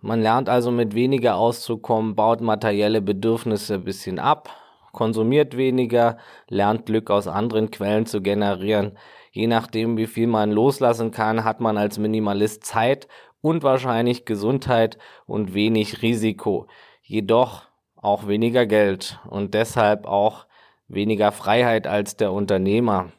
Man 0.00 0.20
lernt 0.20 0.48
also 0.48 0.70
mit 0.70 0.94
weniger 0.94 1.36
auszukommen, 1.36 2.14
baut 2.14 2.40
materielle 2.40 3.00
Bedürfnisse 3.00 3.74
ein 3.74 3.84
bisschen 3.84 4.20
ab, 4.20 4.50
konsumiert 4.94 5.58
weniger, 5.58 6.16
lernt 6.48 6.86
Glück 6.86 7.10
aus 7.10 7.28
anderen 7.28 7.70
Quellen 7.70 8.06
zu 8.06 8.22
generieren. 8.22 8.96
Je 9.30 9.46
nachdem, 9.46 9.98
wie 9.98 10.06
viel 10.06 10.26
man 10.26 10.50
loslassen 10.50 11.10
kann, 11.10 11.44
hat 11.44 11.60
man 11.60 11.76
als 11.76 11.98
Minimalist 11.98 12.64
Zeit 12.64 13.08
und 13.42 13.62
wahrscheinlich 13.62 14.24
Gesundheit 14.24 14.96
und 15.26 15.52
wenig 15.52 16.00
Risiko. 16.00 16.66
Jedoch 17.02 17.64
auch 17.96 18.26
weniger 18.26 18.64
Geld 18.64 19.18
und 19.28 19.52
deshalb 19.52 20.06
auch 20.06 20.46
weniger 20.88 21.32
Freiheit 21.32 21.86
als 21.86 22.16
der 22.16 22.32
Unternehmer. 22.32 23.12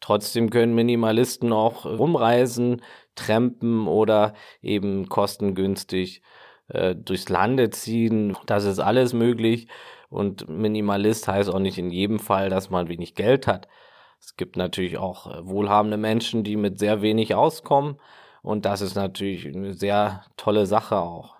Trotzdem 0.00 0.50
können 0.50 0.74
Minimalisten 0.74 1.52
auch 1.52 1.86
rumreisen, 1.86 2.82
trampen 3.14 3.86
oder 3.86 4.34
eben 4.62 5.08
kostengünstig 5.08 6.22
äh, 6.68 6.94
durchs 6.94 7.28
Lande 7.28 7.70
ziehen. 7.70 8.36
Das 8.46 8.64
ist 8.64 8.78
alles 8.78 9.12
möglich. 9.12 9.68
Und 10.12 10.48
Minimalist 10.48 11.26
heißt 11.26 11.48
auch 11.48 11.58
nicht 11.58 11.78
in 11.78 11.90
jedem 11.90 12.18
Fall, 12.18 12.50
dass 12.50 12.70
man 12.70 12.88
wenig 12.88 13.14
Geld 13.14 13.46
hat. 13.46 13.66
Es 14.20 14.36
gibt 14.36 14.56
natürlich 14.56 14.98
auch 14.98 15.26
äh, 15.26 15.46
wohlhabende 15.46 15.96
Menschen, 15.96 16.44
die 16.44 16.56
mit 16.56 16.78
sehr 16.78 17.02
wenig 17.02 17.34
auskommen. 17.34 17.96
Und 18.42 18.64
das 18.64 18.80
ist 18.80 18.94
natürlich 18.94 19.46
eine 19.46 19.74
sehr 19.74 20.24
tolle 20.36 20.66
Sache 20.66 20.98
auch. 20.98 21.36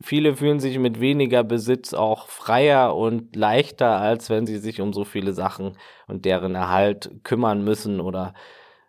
Viele 0.00 0.36
fühlen 0.36 0.60
sich 0.60 0.78
mit 0.78 1.00
weniger 1.00 1.42
Besitz 1.42 1.92
auch 1.92 2.28
freier 2.28 2.94
und 2.94 3.34
leichter, 3.34 3.98
als 3.98 4.30
wenn 4.30 4.46
sie 4.46 4.58
sich 4.58 4.80
um 4.80 4.92
so 4.92 5.04
viele 5.04 5.32
Sachen 5.32 5.76
und 6.06 6.24
deren 6.24 6.54
Erhalt 6.54 7.10
kümmern 7.24 7.64
müssen 7.64 8.00
oder 8.00 8.32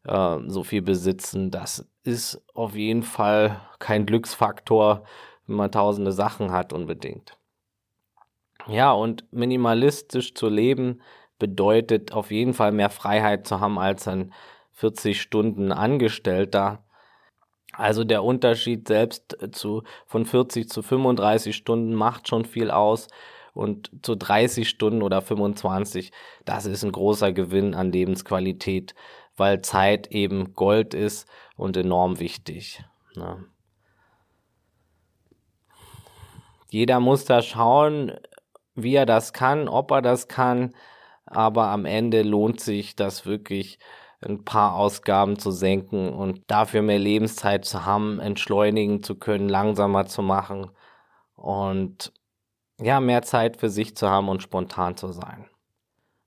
äh, 0.05 0.37
so 0.47 0.63
viel 0.63 0.83
besitzen. 0.83 1.49
Das 1.49 1.89
ist 2.03 2.43
auf 2.53 2.75
jeden 2.75 3.03
Fall 3.03 3.59
kein 3.79 4.05
Glücksfaktor, 4.05 5.03
wenn 5.47 5.55
man 5.55 5.71
tausende 5.71 6.11
Sachen 6.11 6.51
hat 6.51 6.73
unbedingt. 6.73 7.38
Ja, 8.69 8.91
und 8.91 9.25
minimalistisch 9.31 10.35
zu 10.35 10.47
leben 10.47 11.01
bedeutet 11.39 12.13
auf 12.13 12.29
jeden 12.29 12.53
Fall 12.53 12.71
mehr 12.71 12.91
Freiheit 12.91 13.47
zu 13.47 13.59
haben 13.59 13.79
als 13.79 14.07
ein 14.07 14.31
40 14.73 15.19
Stunden 15.19 15.71
Angestellter. 15.71 16.83
Also 17.73 18.03
der 18.03 18.23
Unterschied 18.23 18.87
selbst 18.87 19.37
zu, 19.53 19.83
von 20.05 20.25
40 20.25 20.69
zu 20.69 20.83
35 20.83 21.55
Stunden 21.55 21.95
macht 21.95 22.27
schon 22.27 22.45
viel 22.45 22.69
aus 22.69 23.07
und 23.53 23.89
zu 24.03 24.15
30 24.15 24.69
Stunden 24.69 25.01
oder 25.01 25.21
25, 25.21 26.11
das 26.45 26.65
ist 26.65 26.83
ein 26.83 26.91
großer 26.91 27.31
Gewinn 27.31 27.73
an 27.73 27.91
Lebensqualität, 27.91 28.93
weil 29.35 29.61
Zeit 29.61 30.07
eben 30.11 30.53
Gold 30.53 30.93
ist 30.93 31.27
und 31.55 31.75
enorm 31.75 32.19
wichtig. 32.19 32.83
Ne? 33.15 33.45
Jeder 36.69 36.99
muss 36.99 37.25
da 37.25 37.41
schauen, 37.41 38.11
wie 38.83 38.95
er 38.95 39.05
das 39.05 39.33
kann, 39.33 39.67
ob 39.67 39.91
er 39.91 40.01
das 40.01 40.27
kann, 40.27 40.73
aber 41.25 41.67
am 41.67 41.85
Ende 41.85 42.23
lohnt 42.23 42.59
sich 42.59 42.95
das 42.95 43.25
wirklich, 43.25 43.79
ein 44.21 44.43
paar 44.43 44.75
Ausgaben 44.75 45.39
zu 45.39 45.51
senken 45.51 46.09
und 46.09 46.41
dafür 46.47 46.81
mehr 46.81 46.99
Lebenszeit 46.99 47.65
zu 47.65 47.85
haben, 47.85 48.19
entschleunigen 48.19 49.01
zu 49.01 49.15
können, 49.15 49.47
langsamer 49.47 50.07
zu 50.07 50.21
machen 50.21 50.71
und 51.35 52.11
ja, 52.81 52.99
mehr 52.99 53.21
Zeit 53.21 53.57
für 53.57 53.69
sich 53.69 53.95
zu 53.95 54.09
haben 54.09 54.29
und 54.29 54.43
spontan 54.43 54.97
zu 54.97 55.11
sein. 55.11 55.45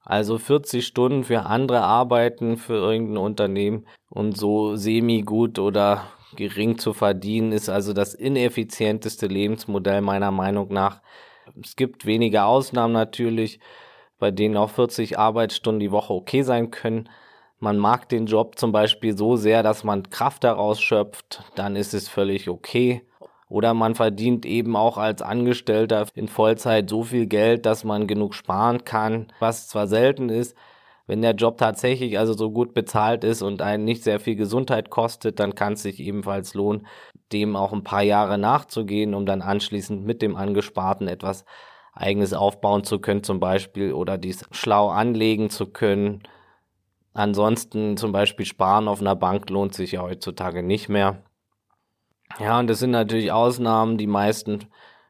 Also 0.04 0.38
40 0.38 0.86
Stunden 0.86 1.24
für 1.24 1.46
andere 1.46 1.82
arbeiten 1.82 2.56
für 2.56 2.74
irgendein 2.74 3.18
Unternehmen 3.18 3.86
und 4.10 4.36
so 4.36 4.74
semi 4.76 5.22
gut 5.22 5.58
oder 5.58 6.08
gering 6.34 6.78
zu 6.78 6.92
verdienen 6.92 7.52
ist 7.52 7.68
also 7.68 7.92
das 7.92 8.14
ineffizienteste 8.14 9.26
Lebensmodell 9.26 10.00
meiner 10.00 10.30
Meinung 10.30 10.72
nach. 10.72 11.02
Es 11.62 11.76
gibt 11.76 12.06
wenige 12.06 12.44
Ausnahmen 12.44 12.92
natürlich, 12.92 13.60
bei 14.18 14.30
denen 14.30 14.56
auch 14.56 14.70
40 14.70 15.18
Arbeitsstunden 15.18 15.80
die 15.80 15.90
Woche 15.90 16.12
okay 16.12 16.42
sein 16.42 16.70
können. 16.70 17.08
Man 17.58 17.78
mag 17.78 18.08
den 18.08 18.26
Job 18.26 18.58
zum 18.58 18.72
Beispiel 18.72 19.16
so 19.16 19.36
sehr, 19.36 19.62
dass 19.62 19.84
man 19.84 20.10
Kraft 20.10 20.44
daraus 20.44 20.80
schöpft, 20.80 21.42
dann 21.54 21.76
ist 21.76 21.94
es 21.94 22.08
völlig 22.08 22.48
okay. 22.48 23.02
Oder 23.48 23.74
man 23.74 23.94
verdient 23.94 24.46
eben 24.46 24.76
auch 24.76 24.96
als 24.96 25.20
Angestellter 25.20 26.06
in 26.14 26.28
Vollzeit 26.28 26.88
so 26.88 27.02
viel 27.02 27.26
Geld, 27.26 27.66
dass 27.66 27.84
man 27.84 28.06
genug 28.06 28.34
sparen 28.34 28.84
kann, 28.84 29.32
was 29.40 29.68
zwar 29.68 29.86
selten 29.86 30.30
ist, 30.30 30.56
wenn 31.06 31.20
der 31.20 31.34
Job 31.34 31.58
tatsächlich 31.58 32.18
also 32.18 32.32
so 32.32 32.50
gut 32.50 32.74
bezahlt 32.74 33.24
ist 33.24 33.42
und 33.42 33.60
einen 33.60 33.84
nicht 33.84 34.04
sehr 34.04 34.20
viel 34.20 34.36
Gesundheit 34.36 34.88
kostet, 34.88 35.40
dann 35.40 35.54
kann 35.54 35.74
es 35.74 35.82
sich 35.82 36.00
ebenfalls 36.00 36.54
lohnen, 36.54 36.86
dem 37.32 37.56
auch 37.56 37.72
ein 37.72 37.84
paar 37.84 38.02
Jahre 38.02 38.38
nachzugehen, 38.38 39.14
um 39.14 39.26
dann 39.26 39.42
anschließend 39.42 40.04
mit 40.04 40.22
dem 40.22 40.36
Angesparten 40.36 41.08
etwas 41.08 41.44
eigenes 41.92 42.32
aufbauen 42.32 42.84
zu 42.84 42.98
können, 42.98 43.22
zum 43.22 43.40
Beispiel, 43.40 43.92
oder 43.92 44.18
dies 44.18 44.44
schlau 44.50 44.88
anlegen 44.88 45.50
zu 45.50 45.66
können. 45.66 46.22
Ansonsten 47.14 47.96
zum 47.96 48.12
Beispiel 48.12 48.46
sparen 48.46 48.88
auf 48.88 49.00
einer 49.00 49.16
Bank 49.16 49.50
lohnt 49.50 49.74
sich 49.74 49.92
ja 49.92 50.02
heutzutage 50.02 50.62
nicht 50.62 50.88
mehr. 50.88 51.22
Ja, 52.40 52.58
und 52.58 52.68
das 52.68 52.78
sind 52.78 52.90
natürlich 52.90 53.30
Ausnahmen. 53.30 53.98
Die 53.98 54.06
meisten 54.06 54.66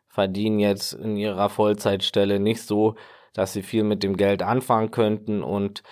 verdienen 0.08 0.58
jetzt 0.58 0.92
in 0.94 1.16
ihrer 1.16 1.48
Vollzeitstelle 1.48 2.40
nicht 2.40 2.62
so, 2.62 2.96
dass 3.32 3.52
sie 3.52 3.62
viel 3.62 3.84
mit 3.84 4.02
dem 4.02 4.16
Geld 4.16 4.42
anfangen 4.42 4.90
könnten 4.90 5.42
und 5.42 5.82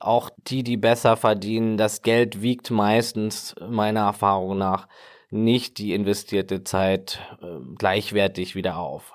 auch 0.00 0.30
die, 0.46 0.62
die 0.62 0.76
besser 0.76 1.16
verdienen, 1.16 1.76
das 1.76 2.02
Geld 2.02 2.42
wiegt 2.42 2.70
meistens 2.70 3.54
meiner 3.68 4.00
Erfahrung 4.00 4.58
nach 4.58 4.88
nicht 5.34 5.78
die 5.78 5.92
investierte 5.92 6.62
Zeit 6.62 7.20
äh, 7.42 7.46
gleichwertig 7.76 8.54
wieder 8.54 8.78
auf. 8.78 9.12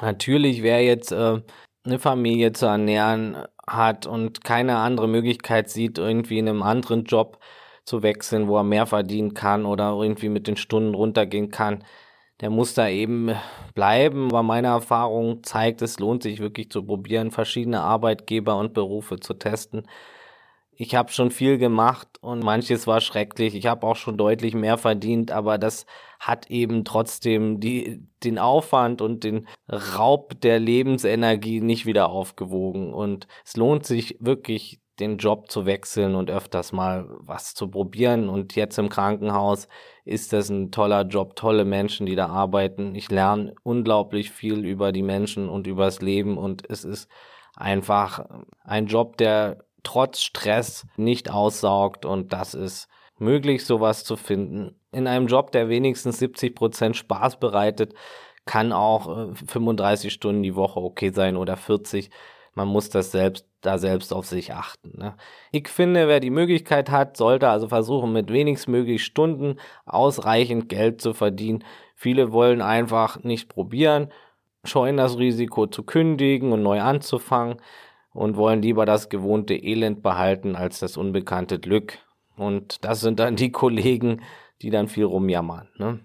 Natürlich, 0.00 0.62
wer 0.62 0.82
jetzt 0.82 1.12
äh, 1.12 1.40
eine 1.84 1.98
Familie 1.98 2.52
zu 2.52 2.66
ernähren 2.66 3.36
hat 3.66 4.06
und 4.06 4.42
keine 4.42 4.78
andere 4.78 5.06
Möglichkeit 5.06 5.68
sieht, 5.68 5.98
irgendwie 5.98 6.38
in 6.38 6.48
einem 6.48 6.62
anderen 6.62 7.04
Job 7.04 7.38
zu 7.84 8.02
wechseln, 8.02 8.48
wo 8.48 8.56
er 8.56 8.64
mehr 8.64 8.86
verdienen 8.86 9.34
kann 9.34 9.66
oder 9.66 9.90
irgendwie 9.90 10.30
mit 10.30 10.46
den 10.46 10.56
Stunden 10.56 10.94
runtergehen 10.94 11.50
kann, 11.50 11.84
der 12.40 12.50
muss 12.50 12.74
da 12.74 12.88
eben 12.88 13.30
bleiben. 13.74 14.28
Aber 14.30 14.42
meine 14.42 14.68
Erfahrung 14.68 15.44
zeigt, 15.44 15.82
es 15.82 15.98
lohnt 15.98 16.22
sich 16.22 16.40
wirklich 16.40 16.70
zu 16.70 16.84
probieren, 16.84 17.30
verschiedene 17.30 17.82
Arbeitgeber 17.82 18.56
und 18.56 18.72
Berufe 18.72 19.20
zu 19.20 19.34
testen. 19.34 19.86
Ich 20.76 20.94
habe 20.94 21.10
schon 21.10 21.30
viel 21.30 21.58
gemacht 21.58 22.08
und 22.20 22.44
manches 22.44 22.86
war 22.86 23.00
schrecklich. 23.00 23.54
Ich 23.54 23.66
habe 23.66 23.86
auch 23.86 23.96
schon 23.96 24.18
deutlich 24.18 24.54
mehr 24.54 24.76
verdient, 24.76 25.30
aber 25.30 25.58
das 25.58 25.86
hat 26.20 26.50
eben 26.50 26.84
trotzdem 26.84 27.60
die, 27.60 28.06
den 28.22 28.38
Aufwand 28.38 29.00
und 29.00 29.24
den 29.24 29.48
Raub 29.70 30.40
der 30.40 30.58
Lebensenergie 30.58 31.60
nicht 31.60 31.86
wieder 31.86 32.10
aufgewogen. 32.10 32.92
Und 32.92 33.26
es 33.44 33.56
lohnt 33.56 33.86
sich 33.86 34.16
wirklich, 34.20 34.80
den 34.98 35.18
Job 35.18 35.50
zu 35.50 35.66
wechseln 35.66 36.14
und 36.14 36.30
öfters 36.30 36.72
mal 36.72 37.06
was 37.20 37.54
zu 37.54 37.68
probieren. 37.68 38.28
Und 38.28 38.56
jetzt 38.56 38.78
im 38.78 38.88
Krankenhaus 38.88 39.68
ist 40.04 40.32
das 40.32 40.48
ein 40.48 40.70
toller 40.70 41.02
Job, 41.02 41.36
tolle 41.36 41.64
Menschen, 41.64 42.06
die 42.06 42.16
da 42.16 42.28
arbeiten. 42.28 42.94
Ich 42.94 43.10
lerne 43.10 43.54
unglaublich 43.62 44.30
viel 44.30 44.64
über 44.64 44.92
die 44.92 45.02
Menschen 45.02 45.48
und 45.48 45.66
übers 45.66 46.00
Leben 46.00 46.38
und 46.38 46.68
es 46.68 46.84
ist 46.84 47.10
einfach 47.56 48.26
ein 48.64 48.86
Job, 48.86 49.16
der 49.16 49.65
trotz 49.86 50.20
Stress 50.20 50.86
nicht 50.96 51.30
aussaugt 51.30 52.04
und 52.04 52.32
das 52.32 52.54
ist 52.54 52.88
möglich, 53.18 53.64
sowas 53.64 54.04
zu 54.04 54.16
finden. 54.16 54.74
In 54.92 55.06
einem 55.06 55.26
Job, 55.26 55.52
der 55.52 55.68
wenigstens 55.68 56.18
70 56.18 56.54
Prozent 56.54 56.96
Spaß 56.96 57.38
bereitet, 57.38 57.94
kann 58.44 58.72
auch 58.72 59.34
35 59.46 60.06
äh, 60.06 60.10
Stunden 60.10 60.42
die 60.42 60.56
Woche 60.56 60.80
okay 60.80 61.10
sein 61.10 61.36
oder 61.36 61.56
40 61.56 62.10
man 62.56 62.68
muss 62.68 62.88
das 62.88 63.12
selbst, 63.12 63.46
da 63.60 63.78
selbst 63.78 64.12
auf 64.12 64.26
sich 64.26 64.54
achten. 64.54 64.98
Ne? 64.98 65.14
Ich 65.52 65.68
finde, 65.68 66.08
wer 66.08 66.20
die 66.20 66.30
Möglichkeit 66.30 66.90
hat, 66.90 67.16
sollte 67.16 67.48
also 67.48 67.68
versuchen, 67.68 68.12
mit 68.12 68.32
wenigstmöglich 68.32 69.04
Stunden 69.04 69.60
ausreichend 69.84 70.68
Geld 70.68 71.00
zu 71.00 71.12
verdienen. 71.12 71.62
Viele 71.94 72.32
wollen 72.32 72.62
einfach 72.62 73.22
nicht 73.22 73.48
probieren, 73.48 74.08
scheuen 74.64 74.96
das 74.96 75.18
Risiko 75.18 75.66
zu 75.66 75.82
kündigen 75.82 76.52
und 76.52 76.62
neu 76.62 76.80
anzufangen 76.80 77.58
und 78.16 78.36
wollen 78.36 78.62
lieber 78.62 78.86
das 78.86 79.08
gewohnte 79.08 79.54
Elend 79.54 80.02
behalten 80.02 80.56
als 80.56 80.80
das 80.80 80.96
unbekannte 80.96 81.58
Glück. 81.58 81.98
Und 82.36 82.84
das 82.84 83.00
sind 83.00 83.20
dann 83.20 83.36
die 83.36 83.52
Kollegen, 83.52 84.22
die 84.62 84.70
dann 84.70 84.88
viel 84.88 85.04
rumjammern. 85.04 85.68
Ne? 85.76 86.00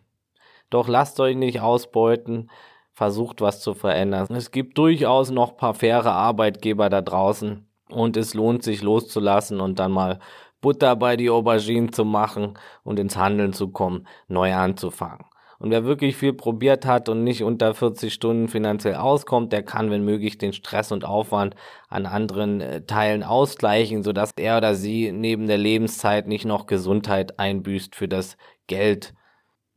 Doch 0.70 0.88
lasst 0.88 1.20
euch 1.20 1.36
nicht 1.36 1.62
ausbeuten 1.62 2.50
versucht 2.94 3.42
was 3.42 3.62
zu 3.62 3.74
verändern. 3.74 4.28
Es 4.36 4.52
gibt 4.52 4.78
durchaus 4.78 5.32
noch 5.32 5.58
paar 5.58 5.74
faire 5.74 6.12
Arbeitgeber 6.12 6.90
da 6.90 7.02
draußen 7.02 7.66
und 7.90 8.18
es 8.18 8.34
lohnt 8.34 8.64
sich 8.64 8.82
loszulassen 8.82 9.60
und 9.60 9.80
dann 9.80 9.92
mal 9.92 10.20
Butter 10.60 10.96
bei 10.96 11.18
die 11.18 11.30
Auberginen 11.30 11.92
zu 11.92 12.06
machen 12.06 12.60
und 12.84 13.00
ins 13.00 13.18
Handeln 13.18 13.54
zu 13.54 13.70
kommen, 13.70 14.08
neu 14.28 14.54
anzufangen. 14.54 15.26
Und 15.62 15.70
wer 15.70 15.86
wirklich 15.86 16.18
viel 16.18 16.34
probiert 16.34 16.86
hat 16.88 17.08
und 17.08 17.24
nicht 17.24 17.44
unter 17.44 17.76
40 17.76 18.12
Stunden 18.12 18.48
finanziell 18.48 18.96
auskommt, 18.96 19.54
der 19.54 19.62
kann, 19.62 19.92
wenn 19.92 20.04
möglich, 20.04 20.40
den 20.40 20.54
Stress 20.54 20.92
und 20.92 21.06
Aufwand 21.06 21.56
an 21.88 22.08
anderen 22.08 22.62
äh, 22.62 22.82
Teilen 22.82 23.22
ausgleichen, 23.22 24.02
sodass 24.02 24.32
er 24.38 24.58
oder 24.58 24.74
sie 24.74 25.12
neben 25.12 25.46
der 25.46 25.60
Lebenszeit 25.60 26.28
nicht 26.28 26.46
noch 26.46 26.66
Gesundheit 26.66 27.38
einbüßt 27.40 27.96
für 27.96 28.08
das 28.08 28.38
Geld, 28.66 29.14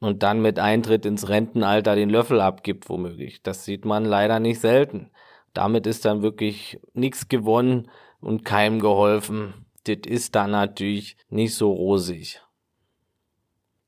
und 0.05 0.23
dann 0.23 0.43
mit 0.43 0.59
Eintritt 0.59 1.07
ins 1.07 1.29
Rentenalter 1.31 1.95
den 1.95 2.11
Löffel 2.11 2.41
abgibt, 2.41 2.91
womöglich. 2.91 3.43
Das 3.43 3.65
sieht 3.65 3.87
man 3.87 4.05
leider 4.05 4.39
nicht 4.39 4.61
selten. 4.61 5.11
Damit 5.55 5.87
ist 5.87 6.05
dann 6.05 6.23
wirklich 6.23 6.79
nichts 6.93 7.29
gewonnen 7.29 7.91
und 8.21 8.45
keinem 8.45 8.81
geholfen. 8.81 9.67
Das 9.85 9.99
ist 10.07 10.35
dann 10.35 10.51
natürlich 10.51 11.17
nicht 11.31 11.55
so 11.55 11.73
rosig. 11.73 12.44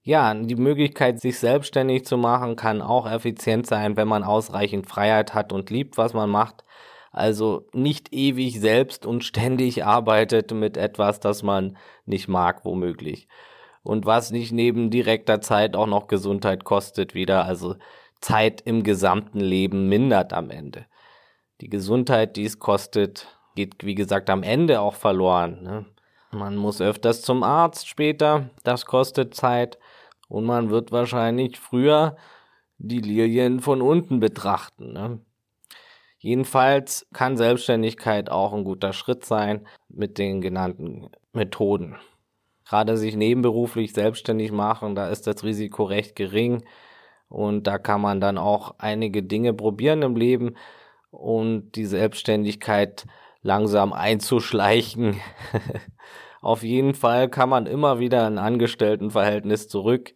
Ja, 0.06 0.32
die 0.32 0.54
Möglichkeit, 0.54 1.20
sich 1.20 1.40
selbstständig 1.40 2.04
zu 2.04 2.16
machen, 2.16 2.54
kann 2.54 2.80
auch 2.80 3.10
effizient 3.10 3.66
sein, 3.66 3.96
wenn 3.96 4.06
man 4.06 4.22
ausreichend 4.22 4.86
Freiheit 4.86 5.34
hat 5.34 5.52
und 5.52 5.68
liebt, 5.68 5.98
was 5.98 6.12
man 6.12 6.30
macht. 6.30 6.62
Also 7.10 7.66
nicht 7.72 8.12
ewig 8.12 8.60
selbst 8.60 9.04
und 9.04 9.24
ständig 9.24 9.84
arbeitet 9.84 10.52
mit 10.52 10.76
etwas, 10.76 11.18
das 11.18 11.42
man 11.42 11.76
nicht 12.04 12.28
mag, 12.28 12.64
womöglich 12.64 13.26
und 13.82 14.06
was 14.06 14.30
nicht 14.30 14.52
neben 14.52 14.90
direkter 14.90 15.40
Zeit 15.40 15.74
auch 15.74 15.88
noch 15.88 16.06
Gesundheit 16.06 16.62
kostet 16.62 17.14
wieder. 17.14 17.44
Also 17.44 17.74
Zeit 18.20 18.60
im 18.60 18.84
gesamten 18.84 19.40
Leben 19.40 19.88
mindert 19.88 20.32
am 20.32 20.50
Ende. 20.50 20.86
Die 21.60 21.68
Gesundheit, 21.68 22.36
die 22.36 22.44
es 22.44 22.60
kostet, 22.60 23.26
geht 23.56 23.84
wie 23.84 23.96
gesagt 23.96 24.30
am 24.30 24.44
Ende 24.44 24.80
auch 24.80 24.94
verloren. 24.94 25.64
Ne? 25.64 25.84
Man 26.30 26.54
muss 26.54 26.80
öfters 26.80 27.22
zum 27.22 27.42
Arzt 27.42 27.88
später, 27.88 28.50
das 28.62 28.86
kostet 28.86 29.34
Zeit 29.34 29.78
und 30.28 30.44
man 30.44 30.70
wird 30.70 30.92
wahrscheinlich 30.92 31.58
früher 31.58 32.16
die 32.78 33.00
Lilien 33.00 33.60
von 33.60 33.82
unten 33.82 34.20
betrachten. 34.20 34.92
Ne? 34.92 35.20
Jedenfalls 36.18 37.06
kann 37.12 37.36
Selbstständigkeit 37.36 38.30
auch 38.30 38.52
ein 38.52 38.64
guter 38.64 38.92
Schritt 38.92 39.24
sein 39.24 39.66
mit 39.88 40.18
den 40.18 40.40
genannten 40.40 41.08
Methoden 41.32 41.96
gerade 42.66 42.96
sich 42.96 43.16
nebenberuflich 43.16 43.92
selbstständig 43.92 44.52
machen, 44.52 44.94
da 44.94 45.08
ist 45.08 45.26
das 45.26 45.44
Risiko 45.44 45.84
recht 45.84 46.16
gering 46.16 46.64
und 47.28 47.66
da 47.66 47.78
kann 47.78 48.00
man 48.00 48.20
dann 48.20 48.38
auch 48.38 48.74
einige 48.78 49.22
Dinge 49.22 49.54
probieren 49.54 50.02
im 50.02 50.16
Leben 50.16 50.56
und 51.10 51.72
die 51.72 51.86
Selbstständigkeit 51.86 53.06
langsam 53.42 53.92
einzuschleichen. 53.92 55.20
Auf 56.46 56.62
jeden 56.62 56.94
Fall 56.94 57.28
kann 57.28 57.48
man 57.48 57.66
immer 57.66 57.98
wieder 57.98 58.24
ein 58.24 58.38
Angestelltenverhältnis 58.38 59.66
zurück 59.66 60.14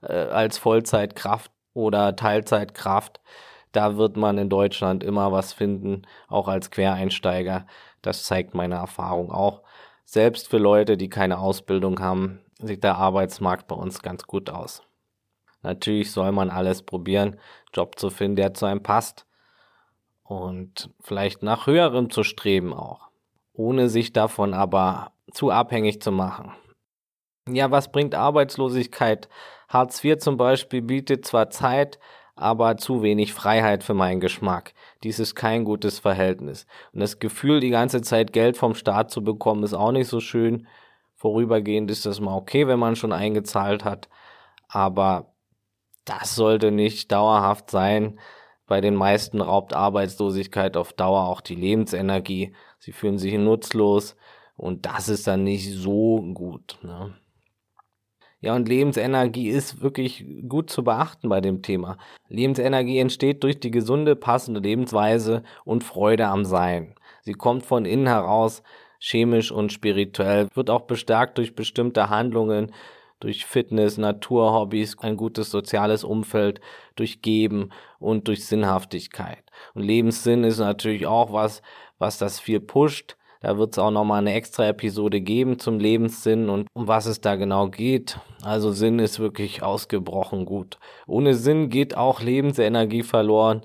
äh, 0.00 0.12
als 0.12 0.56
Vollzeitkraft 0.56 1.50
oder 1.74 2.14
Teilzeitkraft. 2.14 3.20
Da 3.72 3.96
wird 3.96 4.16
man 4.16 4.38
in 4.38 4.48
Deutschland 4.48 5.02
immer 5.02 5.32
was 5.32 5.52
finden, 5.52 6.02
auch 6.28 6.46
als 6.46 6.70
Quereinsteiger. 6.70 7.66
Das 8.00 8.22
zeigt 8.22 8.54
meine 8.54 8.76
Erfahrung 8.76 9.32
auch 9.32 9.62
selbst 10.04 10.48
für 10.48 10.58
Leute, 10.58 10.96
die 10.96 11.08
keine 11.08 11.40
Ausbildung 11.40 11.98
haben, 11.98 12.38
sieht 12.60 12.84
der 12.84 12.98
Arbeitsmarkt 12.98 13.66
bei 13.66 13.74
uns 13.74 14.02
ganz 14.02 14.22
gut 14.22 14.50
aus. 14.50 14.84
Natürlich 15.62 16.12
soll 16.12 16.30
man 16.30 16.50
alles 16.50 16.84
probieren, 16.84 17.40
Job 17.74 17.98
zu 17.98 18.08
finden, 18.10 18.36
der 18.36 18.54
zu 18.54 18.66
einem 18.66 18.84
passt 18.84 19.26
und 20.22 20.90
vielleicht 21.00 21.42
nach 21.42 21.66
höherem 21.66 22.08
zu 22.08 22.22
streben 22.22 22.72
auch, 22.72 23.08
ohne 23.52 23.88
sich 23.88 24.12
davon 24.12 24.54
aber 24.54 25.12
zu 25.30 25.50
abhängig 25.50 26.02
zu 26.02 26.12
machen. 26.12 26.52
Ja, 27.48 27.70
was 27.70 27.90
bringt 27.90 28.14
Arbeitslosigkeit? 28.14 29.28
Hartz 29.68 30.02
IV 30.04 30.18
zum 30.18 30.36
Beispiel 30.36 30.82
bietet 30.82 31.26
zwar 31.26 31.50
Zeit, 31.50 31.98
aber 32.34 32.76
zu 32.76 33.02
wenig 33.02 33.34
Freiheit 33.34 33.82
für 33.84 33.94
meinen 33.94 34.20
Geschmack. 34.20 34.74
Dies 35.02 35.18
ist 35.18 35.34
kein 35.34 35.64
gutes 35.64 35.98
Verhältnis. 35.98 36.66
Und 36.92 37.00
das 37.00 37.18
Gefühl, 37.18 37.60
die 37.60 37.70
ganze 37.70 38.02
Zeit 38.02 38.32
Geld 38.32 38.56
vom 38.56 38.74
Staat 38.74 39.10
zu 39.10 39.22
bekommen, 39.22 39.64
ist 39.64 39.74
auch 39.74 39.92
nicht 39.92 40.08
so 40.08 40.20
schön. 40.20 40.66
Vorübergehend 41.14 41.90
ist 41.90 42.06
das 42.06 42.20
mal 42.20 42.36
okay, 42.36 42.66
wenn 42.66 42.78
man 42.78 42.96
schon 42.96 43.12
eingezahlt 43.12 43.84
hat. 43.84 44.08
Aber 44.68 45.32
das 46.04 46.34
sollte 46.34 46.70
nicht 46.70 47.12
dauerhaft 47.12 47.70
sein. 47.70 48.18
Bei 48.72 48.80
den 48.80 48.94
meisten 48.94 49.42
raubt 49.42 49.74
Arbeitslosigkeit 49.74 50.78
auf 50.78 50.94
Dauer 50.94 51.28
auch 51.28 51.42
die 51.42 51.56
Lebensenergie. 51.56 52.54
Sie 52.78 52.92
fühlen 52.92 53.18
sich 53.18 53.34
nutzlos. 53.34 54.16
Und 54.56 54.86
das 54.86 55.10
ist 55.10 55.26
dann 55.26 55.44
nicht 55.44 55.70
so 55.70 56.22
gut. 56.32 56.78
Ne? 56.80 57.12
Ja, 58.40 58.56
und 58.56 58.70
Lebensenergie 58.70 59.50
ist 59.50 59.82
wirklich 59.82 60.24
gut 60.48 60.70
zu 60.70 60.84
beachten 60.84 61.28
bei 61.28 61.42
dem 61.42 61.60
Thema. 61.60 61.98
Lebensenergie 62.30 62.98
entsteht 62.98 63.42
durch 63.42 63.60
die 63.60 63.70
gesunde, 63.70 64.16
passende 64.16 64.60
Lebensweise 64.60 65.42
und 65.66 65.84
Freude 65.84 66.28
am 66.28 66.46
Sein. 66.46 66.94
Sie 67.20 67.34
kommt 67.34 67.66
von 67.66 67.84
innen 67.84 68.06
heraus, 68.06 68.62
chemisch 68.98 69.52
und 69.52 69.70
spirituell, 69.70 70.48
wird 70.54 70.70
auch 70.70 70.86
bestärkt 70.86 71.36
durch 71.36 71.54
bestimmte 71.54 72.08
Handlungen, 72.08 72.72
durch 73.22 73.46
Fitness, 73.46 73.98
Natur, 73.98 74.52
Hobbys, 74.52 74.96
ein 74.98 75.16
gutes 75.16 75.50
soziales 75.50 76.04
Umfeld, 76.04 76.60
durch 76.96 77.22
Geben 77.22 77.70
und 77.98 78.28
durch 78.28 78.46
Sinnhaftigkeit. 78.46 79.44
Und 79.74 79.82
Lebenssinn 79.82 80.44
ist 80.44 80.58
natürlich 80.58 81.06
auch 81.06 81.32
was, 81.32 81.62
was 81.98 82.18
das 82.18 82.40
viel 82.40 82.60
pusht 82.60 83.16
da 83.42 83.58
wird 83.58 83.72
es 83.72 83.78
auch 83.78 83.90
nochmal 83.90 84.20
eine 84.20 84.34
extra 84.34 84.68
Episode 84.68 85.20
geben 85.20 85.58
zum 85.58 85.80
Lebenssinn 85.80 86.48
und 86.48 86.68
um 86.74 86.86
was 86.86 87.06
es 87.06 87.20
da 87.20 87.34
genau 87.34 87.68
geht. 87.68 88.20
Also 88.44 88.70
Sinn 88.70 89.00
ist 89.00 89.18
wirklich 89.18 89.64
ausgebrochen 89.64 90.46
gut. 90.46 90.78
Ohne 91.08 91.34
Sinn 91.34 91.68
geht 91.68 91.96
auch 91.96 92.22
Lebensenergie 92.22 93.02
verloren. 93.02 93.62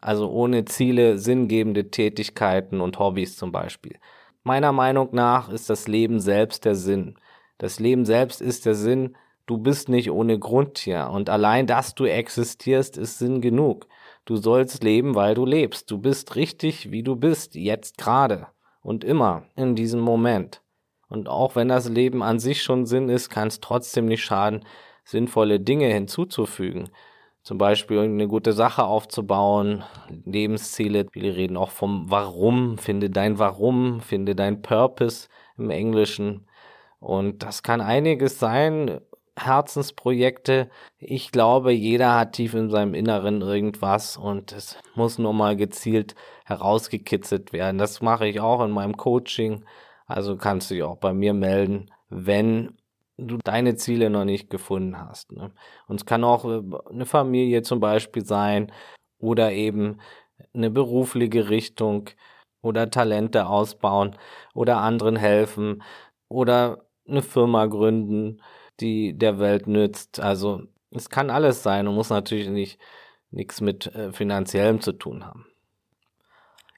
Also 0.00 0.30
ohne 0.30 0.64
Ziele, 0.64 1.18
sinngebende 1.18 1.90
Tätigkeiten 1.90 2.80
und 2.80 2.98
Hobbys 2.98 3.36
zum 3.36 3.52
Beispiel. 3.52 3.98
Meiner 4.44 4.72
Meinung 4.72 5.10
nach 5.12 5.50
ist 5.50 5.68
das 5.68 5.88
Leben 5.88 6.20
selbst 6.20 6.64
der 6.64 6.74
Sinn. 6.74 7.16
Das 7.58 7.80
Leben 7.80 8.04
selbst 8.04 8.40
ist 8.40 8.66
der 8.66 8.74
Sinn. 8.74 9.16
Du 9.46 9.58
bist 9.58 9.88
nicht 9.88 10.10
ohne 10.10 10.38
Grund 10.38 10.78
hier. 10.78 11.10
Und 11.12 11.28
allein, 11.28 11.66
dass 11.66 11.94
du 11.94 12.04
existierst, 12.04 12.96
ist 12.96 13.18
Sinn 13.18 13.40
genug. 13.40 13.86
Du 14.24 14.36
sollst 14.36 14.84
leben, 14.84 15.14
weil 15.14 15.34
du 15.34 15.44
lebst. 15.44 15.90
Du 15.90 15.98
bist 15.98 16.36
richtig, 16.36 16.90
wie 16.90 17.02
du 17.02 17.16
bist, 17.16 17.54
jetzt 17.54 17.98
gerade 17.98 18.48
und 18.82 19.04
immer 19.04 19.44
in 19.56 19.74
diesem 19.74 20.00
Moment. 20.00 20.62
Und 21.08 21.28
auch 21.28 21.56
wenn 21.56 21.68
das 21.68 21.88
Leben 21.88 22.22
an 22.22 22.38
sich 22.38 22.62
schon 22.62 22.86
Sinn 22.86 23.08
ist, 23.08 23.30
kann 23.30 23.48
es 23.48 23.60
trotzdem 23.60 24.06
nicht 24.06 24.22
schaden, 24.22 24.64
sinnvolle 25.04 25.58
Dinge 25.58 25.86
hinzuzufügen. 25.86 26.90
Zum 27.42 27.56
Beispiel 27.56 28.00
eine 28.00 28.28
gute 28.28 28.52
Sache 28.52 28.84
aufzubauen, 28.84 29.82
Lebensziele. 30.26 31.06
Viele 31.10 31.34
reden 31.34 31.56
auch 31.56 31.70
vom 31.70 32.10
Warum. 32.10 32.76
Finde 32.76 33.08
dein 33.08 33.38
Warum, 33.38 34.00
finde 34.00 34.34
dein 34.34 34.60
Purpose 34.60 35.28
im 35.56 35.70
Englischen. 35.70 36.46
Und 37.00 37.42
das 37.42 37.62
kann 37.62 37.80
einiges 37.80 38.38
sein. 38.38 39.00
Herzensprojekte. 39.36 40.68
Ich 40.98 41.30
glaube, 41.30 41.72
jeder 41.72 42.16
hat 42.18 42.32
tief 42.32 42.54
in 42.54 42.70
seinem 42.70 42.94
Inneren 42.94 43.40
irgendwas 43.40 44.16
und 44.16 44.52
es 44.52 44.76
muss 44.94 45.18
nur 45.18 45.32
mal 45.32 45.56
gezielt 45.56 46.14
herausgekitzelt 46.44 47.52
werden. 47.52 47.78
Das 47.78 48.00
mache 48.00 48.26
ich 48.26 48.40
auch 48.40 48.64
in 48.64 48.72
meinem 48.72 48.96
Coaching. 48.96 49.64
Also 50.06 50.36
kannst 50.36 50.70
du 50.70 50.74
dich 50.74 50.82
auch 50.82 50.96
bei 50.96 51.12
mir 51.12 51.34
melden, 51.34 51.90
wenn 52.08 52.76
du 53.18 53.36
deine 53.44 53.76
Ziele 53.76 54.10
noch 54.10 54.24
nicht 54.24 54.48
gefunden 54.50 54.98
hast. 54.98 55.32
Ne? 55.32 55.52
Und 55.86 56.00
es 56.00 56.06
kann 56.06 56.24
auch 56.24 56.44
äh, 56.44 56.62
eine 56.90 57.06
Familie 57.06 57.62
zum 57.62 57.80
Beispiel 57.80 58.24
sein 58.24 58.72
oder 59.18 59.52
eben 59.52 59.98
eine 60.54 60.70
berufliche 60.70 61.48
Richtung 61.50 62.10
oder 62.62 62.90
Talente 62.90 63.46
ausbauen 63.46 64.16
oder 64.54 64.78
anderen 64.78 65.16
helfen 65.16 65.82
oder 66.28 66.87
eine 67.08 67.22
Firma 67.22 67.66
gründen, 67.66 68.42
die 68.80 69.16
der 69.16 69.38
Welt 69.38 69.66
nützt. 69.66 70.20
Also 70.20 70.62
es 70.90 71.08
kann 71.10 71.30
alles 71.30 71.62
sein 71.62 71.88
und 71.88 71.94
muss 71.94 72.10
natürlich 72.10 72.48
nicht 72.48 72.78
nichts 73.30 73.60
mit 73.60 73.86
äh, 73.94 74.12
finanziellem 74.12 74.80
zu 74.80 74.92
tun 74.92 75.24
haben. 75.24 75.46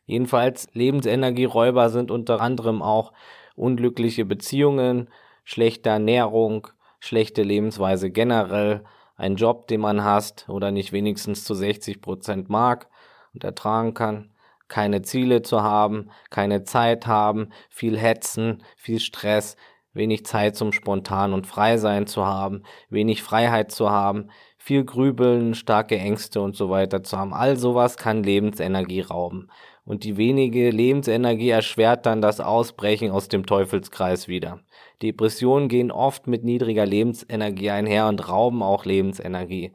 Jedenfalls 0.06 0.68
Lebensenergieräuber 0.72 1.88
sind 1.90 2.10
unter 2.10 2.40
anderem 2.40 2.82
auch 2.82 3.12
unglückliche 3.54 4.24
Beziehungen, 4.24 5.08
schlechte 5.44 5.90
Ernährung, 5.90 6.66
schlechte 6.98 7.42
Lebensweise 7.42 8.10
generell, 8.10 8.84
ein 9.16 9.36
Job, 9.36 9.68
den 9.68 9.82
man 9.82 10.02
hasst 10.02 10.48
oder 10.48 10.70
nicht 10.70 10.92
wenigstens 10.92 11.44
zu 11.44 11.54
60 11.54 12.00
Prozent 12.00 12.48
mag 12.48 12.88
und 13.34 13.44
ertragen 13.44 13.94
kann, 13.94 14.32
keine 14.66 15.02
Ziele 15.02 15.42
zu 15.42 15.62
haben, 15.62 16.10
keine 16.30 16.64
Zeit 16.64 17.06
haben, 17.06 17.50
viel 17.68 17.98
Hetzen, 17.98 18.62
viel 18.76 18.98
Stress, 18.98 19.56
wenig 19.92 20.24
Zeit 20.24 20.56
zum 20.56 20.72
spontan 20.72 21.32
und 21.32 21.46
frei 21.46 21.76
sein 21.76 22.06
zu 22.06 22.26
haben, 22.26 22.62
wenig 22.88 23.22
Freiheit 23.22 23.72
zu 23.72 23.90
haben, 23.90 24.30
viel 24.56 24.84
Grübeln, 24.84 25.54
starke 25.54 25.98
Ängste 25.98 26.40
und 26.40 26.54
so 26.56 26.70
weiter 26.70 27.02
zu 27.02 27.18
haben. 27.18 27.32
All 27.32 27.56
sowas 27.56 27.96
kann 27.96 28.22
Lebensenergie 28.22 29.00
rauben. 29.00 29.48
Und 29.84 30.04
die 30.04 30.16
wenige 30.16 30.70
Lebensenergie 30.70 31.48
erschwert 31.48 32.06
dann 32.06 32.20
das 32.20 32.40
Ausbrechen 32.40 33.10
aus 33.10 33.28
dem 33.28 33.46
Teufelskreis 33.46 34.28
wieder. 34.28 34.60
Depressionen 35.02 35.68
gehen 35.68 35.90
oft 35.90 36.26
mit 36.26 36.44
niedriger 36.44 36.86
Lebensenergie 36.86 37.70
einher 37.70 38.06
und 38.06 38.28
rauben 38.28 38.62
auch 38.62 38.84
Lebensenergie. 38.84 39.72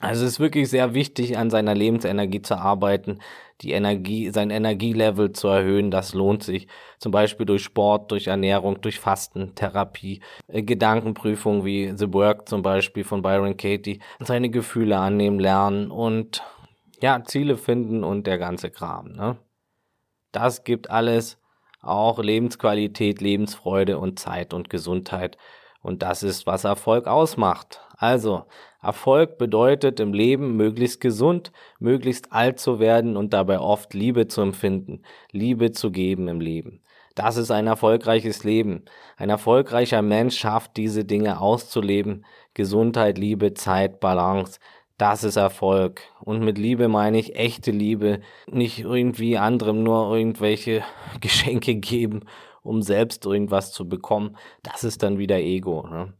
Also 0.00 0.24
es 0.24 0.32
ist 0.32 0.40
wirklich 0.40 0.68
sehr 0.68 0.94
wichtig, 0.94 1.36
an 1.36 1.50
seiner 1.50 1.74
Lebensenergie 1.74 2.42
zu 2.42 2.56
arbeiten, 2.56 3.18
die 3.60 3.72
Energie, 3.72 4.30
sein 4.30 4.50
Energielevel 4.50 5.32
zu 5.32 5.48
erhöhen. 5.48 5.90
Das 5.90 6.14
lohnt 6.14 6.42
sich. 6.42 6.68
Zum 6.98 7.12
Beispiel 7.12 7.46
durch 7.46 7.64
Sport, 7.64 8.10
durch 8.10 8.28
Ernährung, 8.28 8.80
durch 8.80 9.00
Fasten, 9.00 9.54
Therapie, 9.54 10.20
äh, 10.46 10.62
Gedankenprüfung 10.62 11.64
wie 11.64 11.92
The 11.96 12.12
Work 12.12 12.48
zum 12.48 12.62
Beispiel 12.62 13.04
von 13.04 13.22
Byron 13.22 13.56
Katie, 13.56 14.00
seine 14.20 14.50
Gefühle 14.50 14.98
annehmen, 14.98 15.40
lernen 15.40 15.90
und 15.90 16.42
ja, 17.00 17.22
Ziele 17.24 17.56
finden 17.56 18.04
und 18.04 18.26
der 18.26 18.38
ganze 18.38 18.70
Kram. 18.70 19.12
Ne? 19.12 19.36
Das 20.32 20.64
gibt 20.64 20.90
alles 20.90 21.38
auch 21.80 22.18
Lebensqualität, 22.18 23.20
Lebensfreude 23.20 23.98
und 23.98 24.18
Zeit 24.18 24.52
und 24.52 24.68
Gesundheit. 24.68 25.38
Und 25.80 26.02
das 26.02 26.22
ist, 26.22 26.46
was 26.46 26.64
Erfolg 26.64 27.06
ausmacht. 27.06 27.80
Also, 27.96 28.44
Erfolg 28.80 29.38
bedeutet 29.38 29.98
im 29.98 30.12
Leben 30.12 30.56
möglichst 30.56 31.00
gesund, 31.00 31.52
möglichst 31.80 32.32
alt 32.32 32.60
zu 32.60 32.78
werden 32.78 33.16
und 33.16 33.32
dabei 33.32 33.58
oft 33.58 33.92
Liebe 33.92 34.28
zu 34.28 34.40
empfinden, 34.40 35.02
Liebe 35.32 35.72
zu 35.72 35.90
geben 35.90 36.28
im 36.28 36.40
Leben. 36.40 36.80
Das 37.16 37.36
ist 37.36 37.50
ein 37.50 37.66
erfolgreiches 37.66 38.44
Leben. 38.44 38.84
Ein 39.16 39.30
erfolgreicher 39.30 40.02
Mensch 40.02 40.38
schafft 40.38 40.76
diese 40.76 41.04
Dinge 41.04 41.40
auszuleben. 41.40 42.24
Gesundheit, 42.54 43.18
Liebe, 43.18 43.54
Zeit, 43.54 43.98
Balance. 43.98 44.60
Das 44.98 45.24
ist 45.24 45.34
Erfolg. 45.34 46.02
Und 46.20 46.44
mit 46.44 46.58
Liebe 46.58 46.86
meine 46.86 47.18
ich 47.18 47.34
echte 47.34 47.72
Liebe. 47.72 48.20
Nicht 48.46 48.78
irgendwie 48.80 49.36
anderem 49.36 49.82
nur 49.82 50.16
irgendwelche 50.16 50.84
Geschenke 51.20 51.74
geben, 51.74 52.20
um 52.62 52.82
selbst 52.82 53.26
irgendwas 53.26 53.72
zu 53.72 53.88
bekommen. 53.88 54.36
Das 54.62 54.84
ist 54.84 55.02
dann 55.02 55.18
wieder 55.18 55.38
Ego. 55.38 55.84
Ne? 55.88 56.12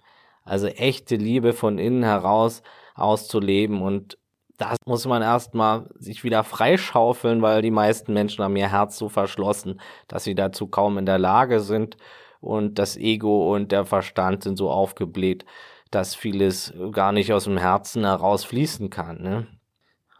Also 0.49 0.67
echte 0.67 1.17
Liebe 1.17 1.53
von 1.53 1.79
innen 1.79 2.03
heraus 2.03 2.63
auszuleben 2.95 3.83
und 3.83 4.19
das 4.59 4.77
muss 4.87 5.07
man 5.07 5.23
erstmal 5.23 5.89
sich 5.99 6.25
wieder 6.25 6.43
freischaufeln, 6.43 7.43
weil 7.43 7.63
die 7.63 7.71
meisten 7.71 8.13
Menschen 8.13 8.45
haben 8.45 8.57
ihr 8.57 8.73
Herz 8.73 8.99
so 8.99 9.09
verschlossen, 9.09 9.81
dass 10.09 10.25
sie 10.25 10.35
dazu 10.35 10.67
kaum 10.67 10.99
in 10.99 11.07
der 11.07 11.19
Lage 11.19 11.61
sind 11.61 11.97
und 12.41 12.79
das 12.79 12.97
Ego 12.97 13.55
und 13.55 13.71
der 13.71 13.85
Verstand 13.85 14.43
sind 14.43 14.57
so 14.57 14.71
aufgebläht, 14.71 15.45
dass 15.91 16.17
vieles 16.17 16.75
gar 16.91 17.13
nicht 17.13 17.33
aus 17.33 17.45
dem 17.45 17.57
Herzen 17.57 18.05
heraus 18.05 18.45
fließen 18.45 18.91
kann. 18.91 19.23
Ne? 19.23 19.47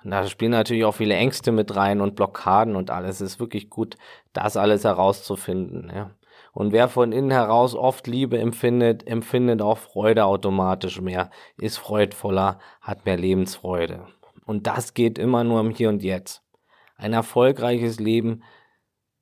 Und 0.05 0.13
da 0.13 0.25
spielen 0.27 0.53
natürlich 0.53 0.85
auch 0.85 0.95
viele 0.95 1.17
Ängste 1.17 1.51
mit 1.51 1.75
rein 1.75 2.01
und 2.01 2.15
Blockaden 2.15 2.77
und 2.77 2.91
alles. 2.91 3.21
Es 3.21 3.33
ist 3.33 3.41
wirklich 3.41 3.69
gut, 3.69 3.97
das 4.33 4.57
alles 4.57 4.85
herauszufinden. 4.85 5.91
Ja? 5.95 6.11
Und 6.59 6.73
wer 6.73 6.89
von 6.89 7.13
innen 7.13 7.31
heraus 7.31 7.77
oft 7.77 8.09
Liebe 8.09 8.37
empfindet, 8.37 9.07
empfindet 9.07 9.63
auch 9.63 9.79
Freude 9.79 10.25
automatisch 10.25 11.01
mehr, 11.01 11.31
ist 11.57 11.77
freudvoller, 11.77 12.59
hat 12.81 13.05
mehr 13.05 13.17
Lebensfreude. 13.17 14.09
Und 14.45 14.67
das 14.67 14.93
geht 14.93 15.21
immer 15.21 15.45
nur 15.45 15.61
im 15.61 15.71
Hier 15.71 15.89
und 15.89 16.03
Jetzt. 16.03 16.43
Ein 16.97 17.13
erfolgreiches 17.13 18.01
Leben 18.01 18.43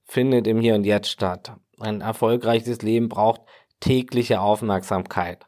findet 0.03 0.47
im 0.47 0.63
Hier 0.63 0.77
und 0.77 0.85
Jetzt 0.85 1.11
statt. 1.11 1.53
Ein 1.79 2.01
erfolgreiches 2.01 2.81
Leben 2.81 3.11
braucht 3.11 3.43
tägliche 3.81 4.41
Aufmerksamkeit. 4.41 5.45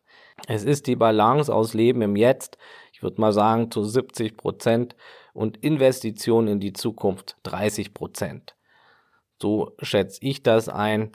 Es 0.47 0.65
ist 0.65 0.89
die 0.89 0.97
Balance 0.97 1.51
aus 1.51 1.73
Leben 1.73 2.03
im 2.03 2.17
Jetzt, 2.17 2.59
ich 2.93 3.03
würde 3.03 3.19
mal 3.19 3.33
sagen 3.33 3.71
zu 3.71 3.83
70 3.83 4.37
Prozent 4.37 4.95
und 5.33 5.57
Investition 5.65 6.49
in 6.49 6.61
die 6.61 6.75
Zukunft 6.75 7.39
30 7.45 7.95
Prozent. 7.95 8.57
So 9.41 9.73
schätze 9.81 10.19
ich 10.21 10.43
das 10.43 10.69
ein. 10.69 11.13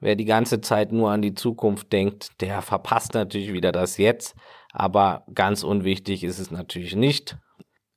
Wer 0.00 0.16
die 0.16 0.24
ganze 0.24 0.62
Zeit 0.62 0.92
nur 0.92 1.10
an 1.10 1.20
die 1.20 1.34
Zukunft 1.34 1.92
denkt, 1.92 2.40
der 2.40 2.62
verpasst 2.62 3.12
natürlich 3.14 3.52
wieder 3.52 3.70
das 3.70 3.98
Jetzt. 3.98 4.34
Aber 4.72 5.24
ganz 5.34 5.62
unwichtig 5.62 6.24
ist 6.24 6.38
es 6.38 6.50
natürlich 6.50 6.96
nicht. 6.96 7.36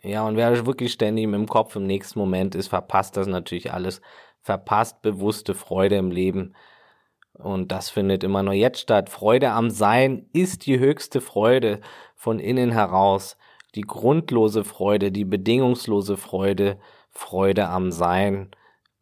Ja, 0.02 0.28
und 0.28 0.36
wer 0.36 0.66
wirklich 0.66 0.92
ständig 0.92 1.24
im 1.24 1.48
Kopf 1.48 1.78
im 1.78 1.88
nächsten 1.88 2.20
Moment 2.20 2.56
ist, 2.56 2.68
verpasst 2.68 3.16
das 3.16 3.28
natürlich 3.28 3.72
alles. 3.72 4.02
Verpasst 4.42 5.02
bewusste 5.02 5.54
Freude 5.54 5.96
im 5.96 6.12
Leben. 6.12 6.56
Und 7.40 7.72
das 7.72 7.90
findet 7.90 8.26
immer 8.26 8.44
nur 8.44 8.54
jetzt 8.54 8.82
statt. 8.82 9.10
Freude 9.10 9.52
am 9.52 9.70
Sein 9.70 10.28
ist 10.34 10.66
die 10.66 10.80
höchste 10.80 11.22
Freude 11.22 11.80
von 12.16 12.40
innen 12.40 12.72
heraus. 12.72 13.38
Die 13.76 13.82
grundlose 13.82 14.66
Freude, 14.66 15.12
die 15.12 15.26
bedingungslose 15.26 16.18
Freude, 16.18 16.80
Freude 17.10 17.70
am 17.70 17.92
Sein. 17.92 18.52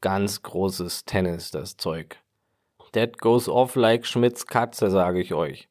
Ganz 0.02 0.44
großes 0.44 1.06
Tennis, 1.06 1.50
das 1.50 1.78
Zeug. 1.78 2.22
That 2.94 3.18
goes 3.20 3.48
off 3.48 3.76
like 3.76 4.06
Schmidts 4.06 4.48
Katze, 4.48 4.90
sage 4.90 5.22
ich 5.22 5.34
euch. 5.34 5.70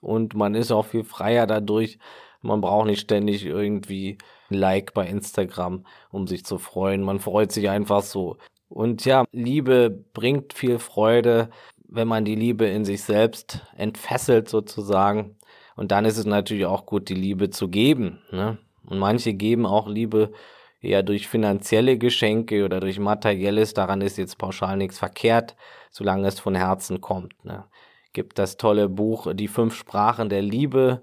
Und 0.00 0.34
man 0.34 0.54
ist 0.54 0.72
auch 0.72 0.86
viel 0.86 1.04
freier 1.04 1.46
dadurch. 1.46 1.98
Man 2.40 2.60
braucht 2.60 2.86
nicht 2.86 3.00
ständig 3.00 3.44
irgendwie 3.46 4.18
ein 4.50 4.54
Like 4.54 4.94
bei 4.94 5.06
Instagram, 5.06 5.86
um 6.10 6.26
sich 6.26 6.44
zu 6.44 6.58
freuen. 6.58 7.02
Man 7.02 7.20
freut 7.20 7.52
sich 7.52 7.70
einfach 7.70 8.02
so. 8.02 8.36
Und 8.68 9.04
ja, 9.04 9.24
Liebe 9.32 9.90
bringt 9.90 10.54
viel 10.54 10.78
Freude, 10.78 11.50
wenn 11.88 12.08
man 12.08 12.24
die 12.24 12.34
Liebe 12.34 12.66
in 12.66 12.84
sich 12.84 13.02
selbst 13.02 13.60
entfesselt 13.76 14.48
sozusagen. 14.48 15.36
Und 15.76 15.92
dann 15.92 16.04
ist 16.04 16.16
es 16.16 16.26
natürlich 16.26 16.66
auch 16.66 16.86
gut, 16.86 17.08
die 17.08 17.14
Liebe 17.14 17.50
zu 17.50 17.68
geben. 17.68 18.22
Ne? 18.30 18.58
Und 18.86 18.98
manche 18.98 19.34
geben 19.34 19.66
auch 19.66 19.86
Liebe 19.86 20.32
eher 20.82 21.02
durch 21.02 21.28
finanzielle 21.28 21.96
Geschenke 21.96 22.64
oder 22.64 22.80
durch 22.80 22.98
materielles. 22.98 23.74
Daran 23.74 24.00
ist 24.00 24.18
jetzt 24.18 24.36
pauschal 24.38 24.76
nichts 24.76 24.98
verkehrt 24.98 25.56
solange 25.92 26.26
es 26.26 26.40
von 26.40 26.56
Herzen 26.56 27.00
kommt. 27.00 27.44
Ne? 27.44 27.64
Gibt 28.12 28.38
das 28.38 28.56
tolle 28.56 28.88
Buch 28.88 29.32
Die 29.34 29.46
fünf 29.46 29.74
Sprachen 29.74 30.28
der 30.28 30.42
Liebe, 30.42 31.02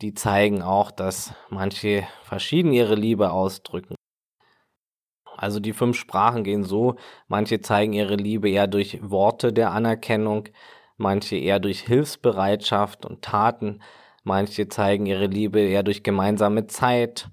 die 0.00 0.14
zeigen 0.14 0.62
auch, 0.62 0.90
dass 0.90 1.34
manche 1.48 2.06
verschieden 2.22 2.72
ihre 2.72 2.94
Liebe 2.94 3.32
ausdrücken. 3.32 3.96
Also 5.36 5.58
die 5.58 5.72
fünf 5.72 5.96
Sprachen 5.96 6.44
gehen 6.44 6.64
so, 6.64 6.96
manche 7.26 7.60
zeigen 7.60 7.94
ihre 7.94 8.14
Liebe 8.14 8.50
eher 8.50 8.66
durch 8.66 8.98
Worte 9.02 9.52
der 9.54 9.72
Anerkennung, 9.72 10.48
manche 10.98 11.36
eher 11.36 11.60
durch 11.60 11.80
Hilfsbereitschaft 11.80 13.06
und 13.06 13.22
Taten, 13.22 13.80
manche 14.22 14.68
zeigen 14.68 15.06
ihre 15.06 15.26
Liebe 15.26 15.60
eher 15.60 15.82
durch 15.82 16.02
gemeinsame 16.02 16.66
Zeit, 16.66 17.30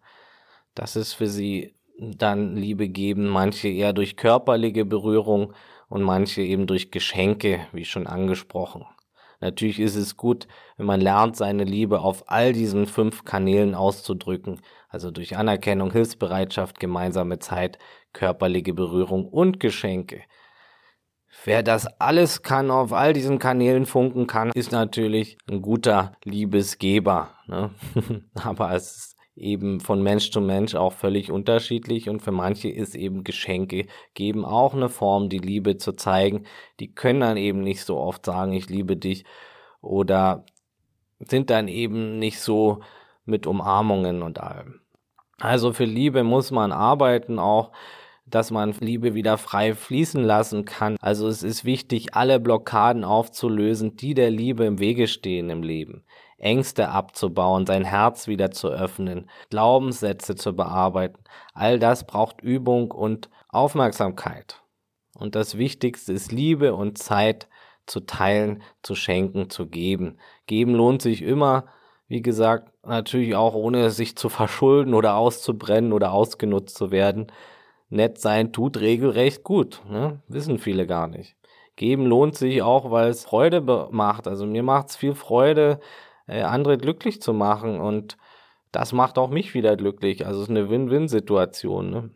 Das 0.78 0.96
ist 0.96 1.14
für 1.14 1.26
sie 1.26 1.74
dann 1.98 2.56
Liebe 2.56 2.88
geben, 2.88 3.28
manche 3.28 3.68
eher 3.68 3.94
durch 3.94 4.16
körperliche 4.16 4.86
Berührung 4.86 5.54
und 5.90 6.04
manche 6.04 6.44
eben 6.44 6.68
durch 6.68 6.92
Geschenke, 6.92 7.66
wie 7.72 7.84
schon 7.84 8.06
angesprochen. 8.06 8.86
Natürlich 9.40 9.80
ist 9.80 9.96
es 9.96 10.18
gut, 10.18 10.48
wenn 10.78 10.86
man 10.86 11.02
lernt, 11.02 11.36
seine 11.36 11.64
Liebe 11.64 12.02
auf 12.02 12.30
all 12.30 12.54
diesen 12.54 12.86
fünf 12.86 13.26
Kanälen 13.26 13.74
auszudrücken, 13.74 14.62
also 14.88 15.10
durch 15.10 15.36
Anerkennung, 15.36 15.92
Hilfsbereitschaft, 15.92 16.80
gemeinsame 16.80 17.40
Zeit, 17.40 17.80
körperliche 18.14 18.76
Berührung 18.76 19.26
und 19.26 19.60
Geschenke. 19.60 20.22
Wer 21.44 21.64
das 21.64 21.88
alles 22.00 22.44
kann, 22.44 22.70
auf 22.70 22.94
all 22.94 23.14
diesen 23.14 23.40
Kanälen 23.40 23.88
funken 23.88 24.28
kann, 24.28 24.52
ist 24.54 24.72
natürlich 24.72 25.40
ein 25.50 25.64
guter 25.64 26.14
Liebesgeber. 26.24 27.32
Ne? 27.48 27.72
Aber 28.36 28.74
es 28.74 28.96
ist 28.96 29.17
eben 29.38 29.80
von 29.80 30.02
Mensch 30.02 30.32
zu 30.32 30.42
Mensch 30.42 30.76
auch 30.76 30.94
völlig 30.94 31.32
unterschiedlich 31.32 32.10
und 32.10 32.22
für 32.22 32.32
manche 32.32 32.70
ist 32.70 32.96
eben 32.96 33.24
Geschenke 33.24 33.86
geben 34.14 34.46
auch 34.46 34.74
eine 34.74 34.90
Form, 34.90 35.30
die 35.30 35.40
Liebe 35.40 35.78
zu 35.78 35.94
zeigen. 35.94 36.46
Die 36.80 36.94
können 36.94 37.22
dann 37.22 37.38
eben 37.38 37.62
nicht 37.62 37.84
so 37.84 37.98
oft 37.98 38.26
sagen, 38.26 38.54
ich 38.54 38.70
liebe 38.70 38.98
dich 38.98 39.26
oder 39.82 40.46
sind 41.20 41.50
dann 41.50 41.68
eben 41.68 42.20
nicht 42.20 42.40
so 42.40 42.80
mit 43.26 43.48
Umarmungen 43.48 44.22
und 44.24 44.40
allem. 44.40 44.82
Also 45.40 45.74
für 45.74 45.86
Liebe 45.86 46.24
muss 46.24 46.52
man 46.52 46.72
arbeiten 46.72 47.40
auch 47.40 47.72
dass 48.30 48.52
man 48.52 48.74
Liebe 48.80 49.14
wieder 49.14 49.38
frei 49.38 49.74
fließen 49.74 50.24
lassen 50.24 50.66
kann. 50.66 50.98
Also 51.00 51.28
es 51.28 51.44
ist 51.44 51.64
wichtig, 51.64 52.14
alle 52.14 52.40
Blockaden 52.40 53.04
aufzulösen, 53.04 53.96
die 53.96 54.14
der 54.14 54.30
Liebe 54.30 54.66
im 54.66 54.80
Wege 54.80 55.08
stehen 55.08 55.50
im 55.50 55.64
Leben. 55.64 56.04
Ängste 56.38 56.90
abzubauen, 56.90 57.66
sein 57.66 57.84
Herz 57.84 58.28
wieder 58.28 58.52
zu 58.52 58.70
öffnen, 58.70 59.30
Glaubenssätze 59.50 60.36
zu 60.36 60.56
bearbeiten. 60.56 61.24
All 61.54 61.80
das 61.80 62.06
braucht 62.06 62.42
Übung 62.42 62.92
und 62.92 63.30
Aufmerksamkeit. 63.50 64.62
Und 65.18 65.36
das 65.36 65.58
Wichtigste 65.58 66.14
ist 66.14 66.32
Liebe 66.32 66.76
und 66.76 66.98
Zeit 66.98 67.48
zu 67.88 68.02
teilen, 68.02 68.62
zu 68.84 68.94
schenken, 68.94 69.50
zu 69.50 69.66
geben. 69.66 70.20
Geben 70.46 70.76
lohnt 70.76 71.02
sich 71.02 71.22
immer, 71.22 71.66
wie 72.08 72.22
gesagt, 72.22 72.72
natürlich 72.86 73.36
auch 73.36 73.56
ohne 73.56 73.90
sich 73.90 74.16
zu 74.16 74.30
verschulden 74.30 74.94
oder 74.94 75.16
auszubrennen 75.16 75.92
oder 75.92 76.12
ausgenutzt 76.12 76.78
zu 76.78 76.92
werden. 76.92 77.32
Nett 77.90 78.20
sein 78.20 78.54
tut 78.54 78.80
regelrecht 78.80 79.44
gut, 79.44 79.82
ne? 79.90 80.22
wissen 80.28 80.60
viele 80.60 80.86
gar 80.86 81.08
nicht. 81.08 81.36
Geben 81.76 82.06
lohnt 82.06 82.36
sich 82.36 82.62
auch, 82.62 82.92
weil 82.92 83.10
es 83.10 83.24
Freude 83.24 83.62
macht. 83.92 84.28
Also 84.28 84.46
mir 84.46 84.64
macht 84.64 84.90
es 84.90 84.96
viel 84.96 85.14
Freude, 85.14 85.80
äh, 86.28 86.42
andere 86.42 86.78
glücklich 86.78 87.22
zu 87.22 87.34
machen 87.34 87.80
und 87.80 88.18
das 88.72 88.94
macht 88.94 89.18
auch 89.18 89.30
mich 89.30 89.54
wieder 89.54 89.76
glücklich. 89.76 90.26
Also 90.26 90.40
es 90.40 90.46
ist 90.46 90.50
eine 90.50 90.70
Win-Win-Situation. 90.70 91.90
Ne? 91.90 92.10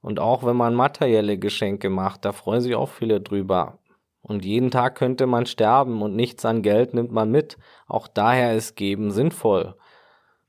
Und 0.00 0.20
auch 0.20 0.44
wenn 0.44 0.56
man 0.56 0.74
materielle 0.74 1.38
Geschenke 1.38 1.90
macht, 1.90 2.24
da 2.24 2.32
freuen 2.32 2.60
sich 2.60 2.74
auch 2.74 2.88
viele 2.88 3.20
drüber. 3.20 3.78
Und 4.22 4.44
jeden 4.44 4.70
Tag 4.70 4.94
könnte 4.94 5.26
man 5.26 5.46
sterben 5.46 6.02
und 6.02 6.14
nichts 6.14 6.44
an 6.44 6.62
Geld 6.62 6.94
nimmt 6.94 7.12
man 7.12 7.30
mit. 7.30 7.56
Auch 7.86 8.08
daher 8.08 8.54
ist 8.54 8.76
Geben 8.76 9.10
sinnvoll. 9.10 9.74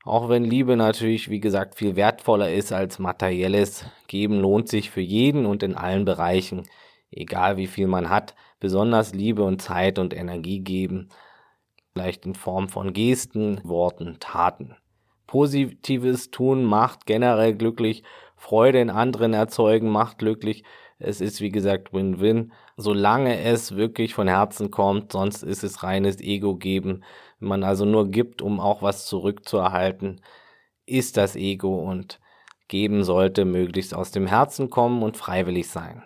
Auch 0.04 0.28
wenn 0.28 0.44
Liebe 0.44 0.76
natürlich, 0.76 1.28
wie 1.28 1.40
gesagt, 1.40 1.74
viel 1.74 1.94
wertvoller 1.96 2.52
ist 2.52 2.72
als 2.72 2.98
materielles, 2.98 3.84
geben 4.06 4.40
lohnt 4.40 4.68
sich 4.68 4.90
für 4.90 5.02
jeden 5.02 5.44
und 5.44 5.62
in 5.62 5.74
allen 5.74 6.04
Bereichen, 6.04 6.68
egal 7.10 7.58
wie 7.58 7.66
viel 7.66 7.86
man 7.86 8.08
hat, 8.08 8.34
besonders 8.60 9.14
Liebe 9.14 9.42
und 9.42 9.60
Zeit 9.60 9.98
und 9.98 10.14
Energie 10.14 10.60
geben, 10.60 11.10
vielleicht 11.92 12.26
in 12.26 12.34
Form 12.34 12.68
von 12.68 12.92
Gesten, 12.92 13.60
Worten, 13.64 14.16
Taten. 14.20 14.76
Positives 15.26 16.30
tun 16.30 16.64
macht 16.64 17.06
generell 17.06 17.54
glücklich, 17.54 18.02
Freude 18.36 18.80
in 18.80 18.90
anderen 18.90 19.32
erzeugen 19.32 19.90
macht 19.90 20.18
glücklich. 20.18 20.64
Es 20.98 21.20
ist 21.20 21.40
wie 21.40 21.50
gesagt 21.50 21.92
Win-Win, 21.92 22.52
solange 22.76 23.40
es 23.40 23.76
wirklich 23.76 24.14
von 24.14 24.28
Herzen 24.28 24.70
kommt, 24.70 25.12
sonst 25.12 25.42
ist 25.42 25.62
es 25.62 25.82
reines 25.82 26.20
Ego 26.20 26.56
geben 26.56 27.02
wenn 27.40 27.48
man 27.48 27.64
also 27.64 27.84
nur 27.84 28.10
gibt, 28.10 28.42
um 28.42 28.60
auch 28.60 28.82
was 28.82 29.06
zurückzuerhalten, 29.06 30.20
ist 30.86 31.16
das 31.16 31.36
Ego 31.36 31.80
und 31.80 32.20
geben 32.68 33.02
sollte 33.02 33.44
möglichst 33.44 33.94
aus 33.94 34.10
dem 34.12 34.26
Herzen 34.26 34.70
kommen 34.70 35.02
und 35.02 35.16
freiwillig 35.16 35.68
sein. 35.68 36.04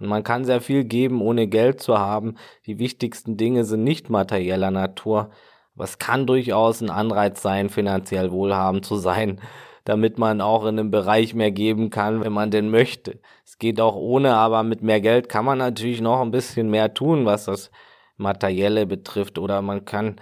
Und 0.00 0.08
man 0.08 0.22
kann 0.22 0.44
sehr 0.44 0.60
viel 0.60 0.84
geben, 0.84 1.20
ohne 1.20 1.48
Geld 1.48 1.80
zu 1.80 1.98
haben. 1.98 2.36
Die 2.66 2.78
wichtigsten 2.78 3.36
Dinge 3.36 3.64
sind 3.64 3.84
nicht 3.84 4.10
materieller 4.10 4.70
Natur. 4.70 5.30
Es 5.78 5.98
kann 5.98 6.26
durchaus 6.26 6.80
ein 6.80 6.90
Anreiz 6.90 7.42
sein, 7.42 7.68
finanziell 7.68 8.30
wohlhabend 8.32 8.84
zu 8.84 8.96
sein, 8.96 9.40
damit 9.84 10.18
man 10.18 10.40
auch 10.40 10.62
in 10.64 10.78
einem 10.78 10.90
Bereich 10.90 11.34
mehr 11.34 11.50
geben 11.50 11.90
kann, 11.90 12.22
wenn 12.22 12.32
man 12.32 12.50
denn 12.50 12.70
möchte. 12.70 13.20
Es 13.44 13.58
geht 13.58 13.80
auch 13.80 13.96
ohne, 13.96 14.34
aber 14.34 14.62
mit 14.62 14.82
mehr 14.82 15.00
Geld 15.00 15.28
kann 15.28 15.44
man 15.44 15.58
natürlich 15.58 16.00
noch 16.00 16.20
ein 16.20 16.30
bisschen 16.30 16.70
mehr 16.70 16.94
tun, 16.94 17.26
was 17.26 17.46
das 17.46 17.70
Materielle 18.16 18.86
betrifft 18.86 19.38
oder 19.38 19.62
man 19.62 19.84
kann 19.84 20.20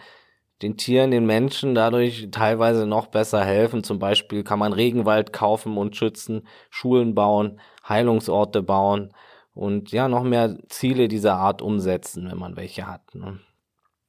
den 0.62 0.76
Tieren, 0.76 1.10
den 1.10 1.26
Menschen 1.26 1.74
dadurch 1.74 2.28
teilweise 2.30 2.86
noch 2.86 3.08
besser 3.08 3.44
helfen. 3.44 3.84
Zum 3.84 3.98
Beispiel 3.98 4.42
kann 4.42 4.58
man 4.58 4.72
Regenwald 4.72 5.32
kaufen 5.32 5.76
und 5.76 5.96
schützen, 5.96 6.46
Schulen 6.70 7.14
bauen, 7.14 7.60
Heilungsorte 7.86 8.62
bauen 8.62 9.12
und 9.56 9.90
ja, 9.90 10.06
noch 10.06 10.22
mehr 10.22 10.58
Ziele 10.68 11.08
dieser 11.08 11.36
Art 11.36 11.62
umsetzen, 11.62 12.28
wenn 12.30 12.38
man 12.38 12.56
welche 12.56 12.86
hat. 12.86 13.14
Ne? 13.14 13.40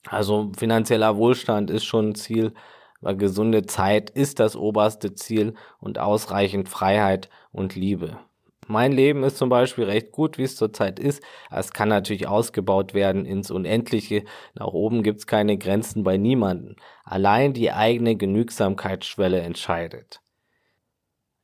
Also 0.05 0.51
finanzieller 0.57 1.15
Wohlstand 1.15 1.71
ist 1.71 1.86
schon 1.86 2.10
ein 2.10 2.15
Ziel, 2.15 2.53
weil 2.99 3.15
gesunde 3.15 3.65
Zeit 3.65 4.10
ist 4.10 4.39
das 4.39 4.57
oberste 4.57 5.15
Ziel 5.15 5.53
und 5.79 5.99
ausreichend 5.99 6.67
Freiheit 6.67 7.29
und 7.51 7.75
Liebe. 7.75 8.17
Mein 8.67 8.91
Leben 8.91 9.23
ist 9.23 9.38
zum 9.38 9.47
Beispiel 9.47 9.86
recht 9.86 10.12
gut, 10.12 10.38
wie 10.38 10.43
es 10.43 10.57
zurzeit 10.57 10.99
ist. 10.99 11.23
Es 11.49 11.71
kann 11.71 11.88
natürlich 11.88 12.27
ausgebaut 12.27 12.93
werden 12.93 13.25
ins 13.25 13.49
Unendliche. 13.49 14.25
Nach 14.53 14.67
oben 14.67 15.01
gibt 15.01 15.19
es 15.19 15.27
keine 15.27 15.57
Grenzen 15.57 16.03
bei 16.03 16.17
niemanden. 16.17 16.75
Allein 17.05 17.53
die 17.53 17.71
eigene 17.71 18.17
Genügsamkeitsschwelle 18.17 19.39
entscheidet. 19.39 20.19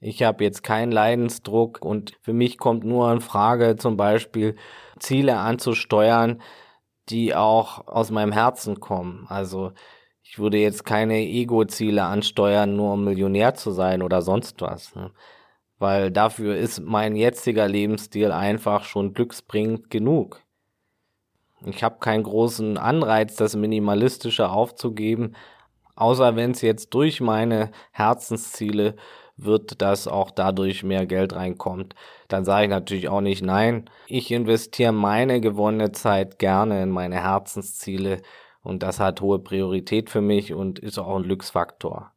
Ich 0.04 0.24
habe 0.24 0.44
jetzt 0.44 0.64
keinen 0.64 0.92
Leidensdruck 0.92 1.84
und 1.84 2.18
für 2.22 2.34
mich 2.34 2.58
kommt 2.58 2.84
nur 2.84 3.12
in 3.12 3.22
Frage, 3.22 3.76
zum 3.78 3.98
Beispiel 3.98 4.56
Ziele 5.00 5.38
anzusteuern, 5.38 6.42
die 7.10 7.36
auch 7.36 7.88
aus 7.88 8.12
meinem 8.12 8.32
Herzen 8.32 8.80
kommen. 8.80 9.26
Also 9.30 9.72
ich 10.22 10.40
würde 10.40 10.58
jetzt 10.58 10.86
keine 10.86 11.20
Ego-Ziele 11.20 12.04
ansteuern, 12.04 12.76
nur 12.76 12.94
um 12.94 13.04
Millionär 13.04 13.56
zu 13.56 13.72
sein 13.72 14.02
oder 14.02 14.22
sonst 14.22 14.62
was. 14.62 14.96
Ne? 14.96 15.12
weil 15.84 16.12
dafür 16.12 16.56
ist 16.56 16.80
mein 16.80 17.18
jetziger 17.18 17.68
Lebensstil 17.68 18.32
einfach 18.32 18.86
schon 18.86 19.14
glücksbringend 19.14 19.90
genug. 19.90 20.42
Ich 21.66 21.84
habe 21.84 22.00
keinen 22.00 22.24
großen 22.24 22.78
Anreiz, 22.78 23.36
das 23.36 23.58
Minimalistische 23.58 24.50
aufzugeben, 24.50 25.36
außer 25.98 26.38
wenn 26.38 26.52
es 26.52 26.62
jetzt 26.62 26.94
durch 26.94 27.20
meine 27.20 27.70
Herzensziele 27.92 28.96
wird, 29.38 29.82
dass 29.82 30.08
auch 30.08 30.32
dadurch 30.32 30.84
mehr 30.84 31.06
Geld 31.06 31.34
reinkommt. 31.34 31.96
Dann 32.28 32.46
sage 32.46 32.66
ich 32.66 32.70
natürlich 32.70 33.10
auch 33.10 33.22
nicht 33.22 33.42
nein. 33.42 33.90
Ich 34.08 34.32
investiere 34.32 34.92
meine 34.92 35.42
gewonnene 35.42 35.92
Zeit 35.92 36.40
gerne 36.40 36.84
in 36.84 36.90
meine 36.90 37.22
Herzensziele 37.22 38.22
und 38.62 38.84
das 38.84 39.00
hat 39.00 39.22
hohe 39.22 39.40
Priorität 39.40 40.10
für 40.10 40.22
mich 40.22 40.54
und 40.54 40.80
ist 40.80 40.98
auch 40.98 41.16
ein 41.16 41.24
Glücksfaktor. 41.24 42.12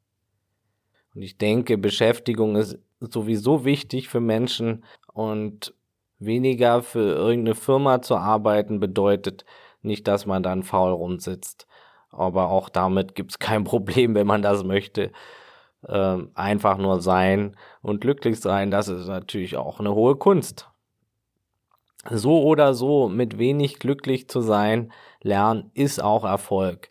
Und 1.14 1.22
ich 1.22 1.38
denke, 1.38 1.78
Beschäftigung 1.78 2.56
ist 2.56 2.78
sowieso 3.00 3.64
wichtig 3.64 4.08
für 4.08 4.20
Menschen 4.20 4.84
und 5.12 5.74
weniger 6.18 6.82
für 6.82 7.14
irgendeine 7.14 7.54
Firma 7.54 8.02
zu 8.02 8.16
arbeiten 8.16 8.80
bedeutet 8.80 9.44
nicht, 9.82 10.06
dass 10.08 10.26
man 10.26 10.42
dann 10.42 10.62
faul 10.62 10.92
rumsitzt. 10.92 11.66
Aber 12.10 12.50
auch 12.50 12.68
damit 12.68 13.14
gibt 13.14 13.32
es 13.32 13.38
kein 13.38 13.64
Problem, 13.64 14.14
wenn 14.14 14.26
man 14.26 14.42
das 14.42 14.64
möchte. 14.64 15.12
Ähm, 15.88 16.30
einfach 16.34 16.78
nur 16.78 17.00
sein 17.00 17.56
und 17.80 18.00
glücklich 18.00 18.40
sein, 18.40 18.70
das 18.72 18.88
ist 18.88 19.06
natürlich 19.06 19.56
auch 19.56 19.78
eine 19.78 19.94
hohe 19.94 20.16
Kunst. 20.16 20.68
So 22.10 22.42
oder 22.42 22.74
so, 22.74 23.08
mit 23.08 23.38
wenig 23.38 23.78
glücklich 23.78 24.28
zu 24.28 24.40
sein, 24.40 24.92
lernen 25.22 25.70
ist 25.74 26.02
auch 26.02 26.24
Erfolg. 26.24 26.90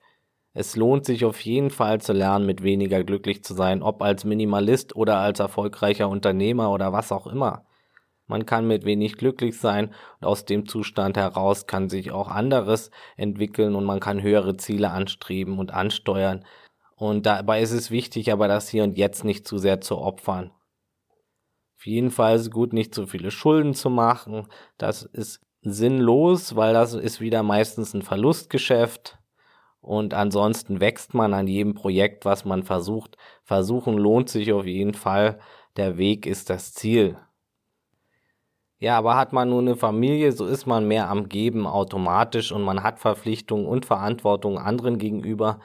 Es 0.53 0.77
lohnt 0.77 1.05
sich 1.05 1.25
auf 1.25 1.41
jeden 1.41 1.69
Fall 1.69 1.99
zu 1.99 2.13
lernen, 2.13 2.45
mit 2.45 2.63
weniger 2.63 3.03
glücklich 3.03 3.43
zu 3.43 3.53
sein, 3.53 3.83
ob 3.83 4.01
als 4.01 4.23
Minimalist 4.23 4.95
oder 4.95 5.17
als 5.17 5.39
erfolgreicher 5.39 6.07
Unternehmer 6.07 6.71
oder 6.71 6.93
was 6.93 7.11
auch 7.11 7.27
immer. 7.27 7.65
Man 8.27 8.45
kann 8.45 8.65
mit 8.65 8.85
wenig 8.85 9.17
glücklich 9.17 9.59
sein 9.59 9.93
und 10.19 10.27
aus 10.27 10.45
dem 10.45 10.67
Zustand 10.67 11.17
heraus 11.17 11.67
kann 11.67 11.89
sich 11.89 12.11
auch 12.11 12.29
anderes 12.29 12.89
entwickeln 13.17 13.75
und 13.75 13.83
man 13.83 13.99
kann 13.99 14.21
höhere 14.21 14.55
Ziele 14.55 14.91
anstreben 14.91 15.59
und 15.59 15.73
ansteuern. 15.73 16.45
Und 16.95 17.25
dabei 17.25 17.61
ist 17.61 17.71
es 17.71 17.91
wichtig, 17.91 18.31
aber 18.31 18.47
das 18.47 18.69
hier 18.69 18.83
und 18.83 18.97
jetzt 18.97 19.23
nicht 19.23 19.47
zu 19.47 19.57
sehr 19.57 19.81
zu 19.81 19.97
opfern. 19.97 20.51
Auf 21.77 21.85
jeden 21.85 22.11
Fall 22.11 22.35
ist 22.35 22.41
es 22.43 22.51
gut, 22.51 22.73
nicht 22.73 22.95
zu 22.95 23.05
viele 23.07 23.31
Schulden 23.31 23.73
zu 23.73 23.89
machen. 23.89 24.47
Das 24.77 25.03
ist 25.03 25.41
sinnlos, 25.61 26.55
weil 26.55 26.73
das 26.73 26.93
ist 26.93 27.21
wieder 27.21 27.43
meistens 27.43 27.93
ein 27.93 28.01
Verlustgeschäft 28.01 29.19
Und 29.81 30.13
ansonsten 30.15 30.79
wächst 30.81 31.13
man 31.13 31.33
an 31.33 31.47
jedem 31.47 31.75
Projekt, 31.75 32.25
was 32.25 32.45
man 32.45 32.63
versucht. 32.63 33.17
Versuchen 33.43 33.97
lohnt 33.97 34.29
sich 34.29 34.51
auf 34.53 34.65
jeden 34.65 34.95
Fall. 34.95 35.39
Der 35.77 35.97
Weg 35.97 36.25
ist 36.25 36.49
das 36.49 36.73
Ziel. 36.73 37.17
Ja, 38.79 38.97
aber 38.97 39.15
hat 39.15 39.31
man 39.33 39.49
nur 39.49 39.59
eine 39.61 39.75
Familie, 39.75 40.31
so 40.31 40.45
ist 40.45 40.65
man 40.65 40.87
mehr 40.87 41.09
am 41.09 41.29
Geben 41.29 41.65
automatisch 41.65 42.51
und 42.51 42.61
man 42.63 42.83
hat 42.83 42.99
Verpflichtungen 42.99 43.65
und 43.65 43.85
Verantwortung 43.85 44.59
anderen 44.59 44.97
gegenüber. 44.97 45.59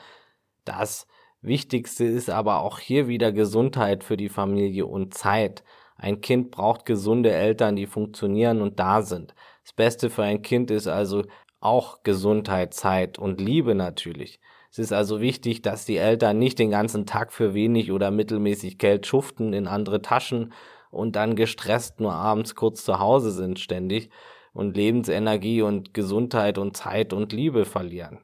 Das 0.65 1.07
Wichtigste 1.43 2.05
ist 2.05 2.29
aber 2.29 2.61
auch 2.61 2.81
hier 2.81 3.09
wieder 3.09 3.33
Gesundheit 3.33 4.05
für 4.05 4.19
die 4.19 4.29
Familie 4.29 4.85
und 4.85 5.15
Zeit. 5.15 5.65
Ein 5.97 6.21
Kind 6.21 6.51
braucht 6.51 6.85
gesunde 6.85 7.33
Eltern, 7.33 7.77
die 7.77 7.87
funktionieren 7.87 8.61
und 8.61 8.79
da 8.79 9.01
sind. 9.01 9.35
Das 9.65 9.73
Beste 9.73 10.11
für 10.11 10.23
ein 10.23 10.43
Kind 10.43 10.71
ist 10.71 10.87
also 10.87 11.25
auch 11.59 12.03
Gesundheit, 12.03 12.75
Zeit 12.75 13.19
und 13.19 13.41
Liebe 13.41 13.75
natürlich. 13.75 14.39
Es 14.71 14.79
ist 14.79 14.93
also 14.93 15.23
wichtig, 15.23 15.63
dass 15.63 15.87
die 15.87 15.97
Eltern 15.97 16.39
nicht 16.39 16.59
den 16.59 16.71
ganzen 16.71 17.07
Tag 17.07 17.33
für 17.33 17.55
wenig 17.55 17.91
oder 17.91 18.11
mittelmäßig 18.11 18.77
Geld 18.77 19.07
schuften 19.07 19.55
in 19.55 19.67
andere 19.67 20.03
Taschen 20.03 20.53
und 20.91 21.17
dann 21.17 21.37
gestresst 21.37 22.01
nur 22.01 22.13
abends 22.13 22.55
kurz 22.55 22.85
zu 22.85 22.99
Hause 22.99 23.31
sind 23.31 23.59
ständig 23.59 24.11
und 24.53 24.77
Lebensenergie 24.77 25.63
und 25.63 25.95
Gesundheit 25.95 26.59
und 26.59 26.77
Zeit 26.77 27.15
und 27.15 27.33
Liebe 27.33 27.65
verlieren 27.65 28.19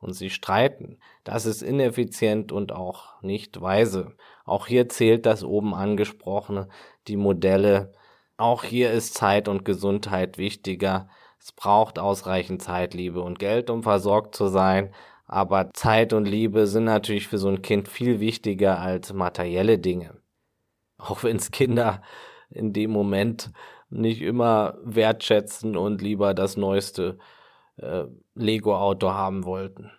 und 0.00 0.12
sie 0.12 0.30
streiten. 0.30 0.98
Das 1.24 1.46
ist 1.46 1.62
ineffizient 1.62 2.52
und 2.52 2.72
auch 2.72 3.20
nicht 3.22 3.60
weise. 3.60 4.12
Auch 4.44 4.66
hier 4.66 4.88
zählt 4.88 5.26
das 5.26 5.44
oben 5.44 5.74
angesprochene, 5.74 6.68
die 7.08 7.16
Modelle. 7.16 7.92
Auch 8.36 8.64
hier 8.64 8.92
ist 8.92 9.14
Zeit 9.14 9.48
und 9.48 9.64
Gesundheit 9.64 10.38
wichtiger. 10.38 11.08
Es 11.40 11.52
braucht 11.52 11.98
ausreichend 11.98 12.62
Zeit, 12.62 12.94
Liebe 12.94 13.20
und 13.20 13.38
Geld, 13.38 13.70
um 13.70 13.82
versorgt 13.82 14.34
zu 14.34 14.48
sein. 14.48 14.92
Aber 15.26 15.70
Zeit 15.74 16.12
und 16.12 16.26
Liebe 16.26 16.66
sind 16.66 16.84
natürlich 16.84 17.28
für 17.28 17.38
so 17.38 17.48
ein 17.48 17.62
Kind 17.62 17.88
viel 17.88 18.20
wichtiger 18.20 18.80
als 18.80 19.12
materielle 19.12 19.78
Dinge. 19.78 20.16
Auch 20.96 21.22
wenn 21.22 21.36
es 21.36 21.50
Kinder 21.50 22.02
in 22.50 22.72
dem 22.72 22.90
Moment 22.90 23.52
nicht 23.90 24.22
immer 24.22 24.78
wertschätzen 24.82 25.76
und 25.76 26.02
lieber 26.02 26.34
das 26.34 26.56
neueste 26.56 27.18
äh, 27.78 28.04
Lego-Auto 28.34 29.10
haben 29.10 29.44
wollten. 29.44 29.90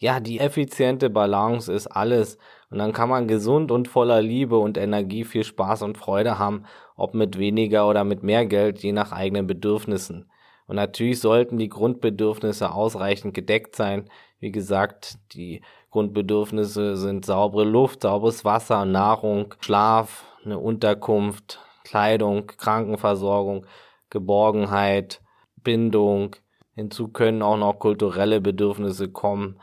Ja, 0.00 0.20
die 0.20 0.38
effiziente 0.38 1.10
Balance 1.10 1.72
ist 1.72 1.88
alles. 1.88 2.38
Und 2.70 2.78
dann 2.78 2.92
kann 2.92 3.08
man 3.08 3.26
gesund 3.26 3.72
und 3.72 3.88
voller 3.88 4.22
Liebe 4.22 4.56
und 4.58 4.78
Energie 4.78 5.24
viel 5.24 5.42
Spaß 5.42 5.82
und 5.82 5.98
Freude 5.98 6.38
haben, 6.38 6.64
ob 6.96 7.14
mit 7.14 7.36
weniger 7.38 7.88
oder 7.88 8.04
mit 8.04 8.22
mehr 8.22 8.46
Geld, 8.46 8.78
je 8.80 8.92
nach 8.92 9.10
eigenen 9.10 9.46
Bedürfnissen. 9.48 10.30
Und 10.68 10.76
natürlich 10.76 11.18
sollten 11.20 11.58
die 11.58 11.68
Grundbedürfnisse 11.68 12.72
ausreichend 12.72 13.34
gedeckt 13.34 13.74
sein. 13.74 14.08
Wie 14.38 14.52
gesagt, 14.52 15.18
die 15.32 15.62
Grundbedürfnisse 15.90 16.96
sind 16.96 17.24
saubere 17.24 17.64
Luft, 17.64 18.02
sauberes 18.02 18.44
Wasser, 18.44 18.84
Nahrung, 18.84 19.54
Schlaf, 19.60 20.26
eine 20.44 20.58
Unterkunft, 20.58 21.58
Kleidung, 21.84 22.46
Krankenversorgung, 22.46 23.66
Geborgenheit, 24.10 25.22
Bindung. 25.62 26.36
Hinzu 26.74 27.08
können 27.08 27.42
auch 27.42 27.56
noch 27.56 27.78
kulturelle 27.78 28.40
Bedürfnisse 28.40 29.08
kommen. 29.08 29.58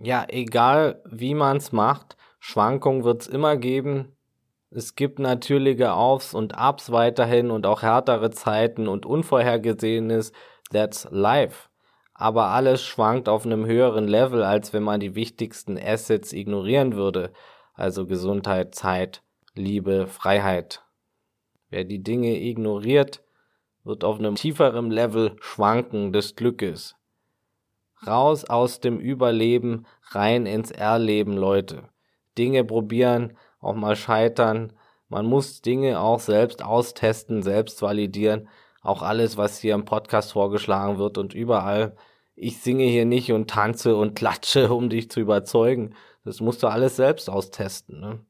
Ja, 0.00 0.26
egal 0.28 1.02
wie 1.06 1.34
man's 1.34 1.72
macht, 1.72 2.16
Schwankungen 2.38 3.04
wird's 3.04 3.26
immer 3.26 3.56
geben. 3.56 4.16
Es 4.70 4.94
gibt 4.94 5.18
natürliche 5.18 5.94
Aufs 5.94 6.34
und 6.34 6.56
Abs 6.56 6.92
weiterhin 6.92 7.50
und 7.50 7.66
auch 7.66 7.82
härtere 7.82 8.30
Zeiten 8.30 8.86
und 8.86 9.06
Unvorhergesehenes. 9.06 10.32
That's 10.70 11.08
life 11.10 11.68
aber 12.18 12.48
alles 12.48 12.82
schwankt 12.82 13.28
auf 13.28 13.46
einem 13.46 13.64
höheren 13.64 14.08
Level, 14.08 14.42
als 14.42 14.72
wenn 14.72 14.82
man 14.82 14.98
die 14.98 15.14
wichtigsten 15.14 15.78
Assets 15.78 16.32
ignorieren 16.32 16.96
würde, 16.96 17.32
also 17.74 18.06
Gesundheit, 18.06 18.74
Zeit, 18.74 19.22
Liebe, 19.54 20.08
Freiheit. 20.08 20.82
Wer 21.70 21.84
die 21.84 22.02
Dinge 22.02 22.36
ignoriert, 22.40 23.22
wird 23.88 24.04
auf 24.04 24.18
einem 24.18 24.34
tieferen 24.34 24.90
Level 24.90 25.34
schwanken 25.40 26.12
des 26.12 26.36
Glückes. 26.36 26.94
Raus 28.06 28.44
aus 28.44 28.80
dem 28.80 29.00
Überleben, 29.00 29.86
rein 30.10 30.46
ins 30.46 30.70
Erleben, 30.70 31.32
Leute. 31.36 31.88
Dinge 32.36 32.64
probieren, 32.64 33.36
auch 33.60 33.74
mal 33.74 33.96
scheitern. 33.96 34.72
Man 35.08 35.26
muss 35.26 35.62
Dinge 35.62 35.98
auch 36.00 36.20
selbst 36.20 36.62
austesten, 36.62 37.42
selbst 37.42 37.82
validieren. 37.82 38.48
Auch 38.82 39.02
alles, 39.02 39.36
was 39.36 39.58
hier 39.58 39.74
im 39.74 39.86
Podcast 39.86 40.32
vorgeschlagen 40.32 40.98
wird 40.98 41.18
und 41.18 41.34
überall 41.34 41.96
ich 42.40 42.58
singe 42.58 42.84
hier 42.84 43.04
nicht 43.04 43.32
und 43.32 43.50
tanze 43.50 43.96
und 43.96 44.14
klatsche, 44.14 44.72
um 44.72 44.90
dich 44.90 45.10
zu 45.10 45.18
überzeugen. 45.18 45.94
Das 46.24 46.40
musst 46.40 46.62
du 46.62 46.68
alles 46.68 46.94
selbst 46.94 47.28
austesten. 47.28 47.98
Ne? 47.98 48.20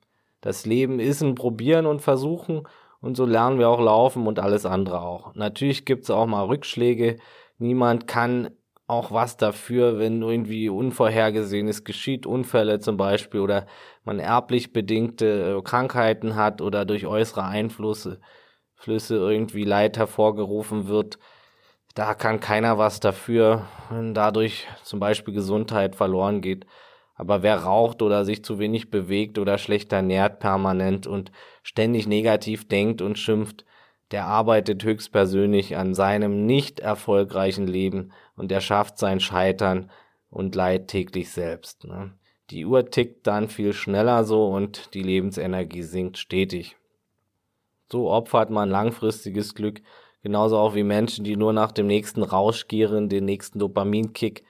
Das 0.40 0.64
Leben 0.64 0.98
ist 0.98 1.20
ein 1.20 1.34
Probieren 1.34 1.84
und 1.84 2.00
Versuchen 2.00 2.62
und 3.00 3.16
so 3.16 3.24
lernen 3.26 3.58
wir 3.58 3.68
auch 3.68 3.80
laufen 3.80 4.26
und 4.26 4.38
alles 4.38 4.66
andere 4.66 5.00
auch. 5.02 5.34
Natürlich 5.34 5.84
gibt's 5.84 6.10
auch 6.10 6.26
mal 6.26 6.44
Rückschläge. 6.44 7.18
Niemand 7.58 8.06
kann 8.06 8.50
auch 8.86 9.12
was 9.12 9.36
dafür, 9.36 9.98
wenn 9.98 10.22
irgendwie 10.22 10.68
Unvorhergesehenes 10.68 11.84
geschieht, 11.84 12.26
Unfälle 12.26 12.80
zum 12.80 12.96
Beispiel 12.96 13.40
oder 13.40 13.66
man 14.04 14.18
erblich 14.18 14.72
bedingte 14.72 15.58
äh, 15.58 15.62
Krankheiten 15.62 16.36
hat 16.36 16.62
oder 16.62 16.84
durch 16.84 17.06
äußere 17.06 17.44
Einflüsse 17.44 18.20
Flüsse 18.74 19.16
irgendwie 19.16 19.64
Leid 19.64 19.98
hervorgerufen 19.98 20.88
wird 20.88 21.18
da 21.98 22.14
kann 22.14 22.38
keiner 22.38 22.78
was 22.78 23.00
dafür, 23.00 23.66
wenn 23.90 24.14
dadurch 24.14 24.68
zum 24.84 25.00
Beispiel 25.00 25.34
Gesundheit 25.34 25.96
verloren 25.96 26.40
geht. 26.40 26.64
Aber 27.18 27.42
wer 27.42 27.58
raucht 27.58 28.00
oder 28.00 28.24
sich 28.24 28.42
zu 28.42 28.58
wenig 28.58 28.90
bewegt 28.90 29.38
oder 29.38 29.58
schlecht 29.58 29.92
ernährt 29.92 30.38
permanent 30.38 31.06
und 31.06 31.30
ständig 31.62 32.06
negativ 32.06 32.66
denkt 32.66 33.02
und 33.02 33.18
schimpft, 33.18 33.66
der 34.10 34.24
arbeitet 34.24 34.84
höchstpersönlich 34.84 35.76
an 35.76 35.94
seinem 35.94 36.46
nicht 36.46 36.80
erfolgreichen 36.80 37.66
Leben 37.66 38.12
und 38.36 38.50
er 38.50 38.62
schafft 38.62 38.98
sein 38.98 39.20
Scheitern 39.20 39.90
und 40.30 40.54
Leid 40.54 40.88
täglich 40.88 41.30
selbst. 41.30 41.84
Ne? 41.84 42.14
Die 42.48 42.64
Uhr 42.64 42.88
tickt 42.88 43.26
dann 43.26 43.48
viel 43.48 43.74
schneller 43.74 44.24
so 44.24 44.46
und 44.48 44.94
die 44.94 45.02
Lebensenergie 45.02 45.82
sinkt 45.82 46.16
stetig. 46.16 46.76
So 47.92 48.10
opfert 48.10 48.48
man 48.48 48.70
langfristiges 48.70 49.54
Glück 49.54 49.82
Genauso 50.22 50.58
auch 50.58 50.74
wie 50.74 50.82
Menschen, 50.82 51.24
die 51.24 51.36
nur 51.36 51.52
nach 51.52 51.72
dem 51.72 51.86
nächsten 51.86 52.22
Rausch 52.22 52.66
gieren, 52.66 53.08
den 53.08 53.24
nächsten 53.24 53.58
Dopaminkick. 53.58 54.44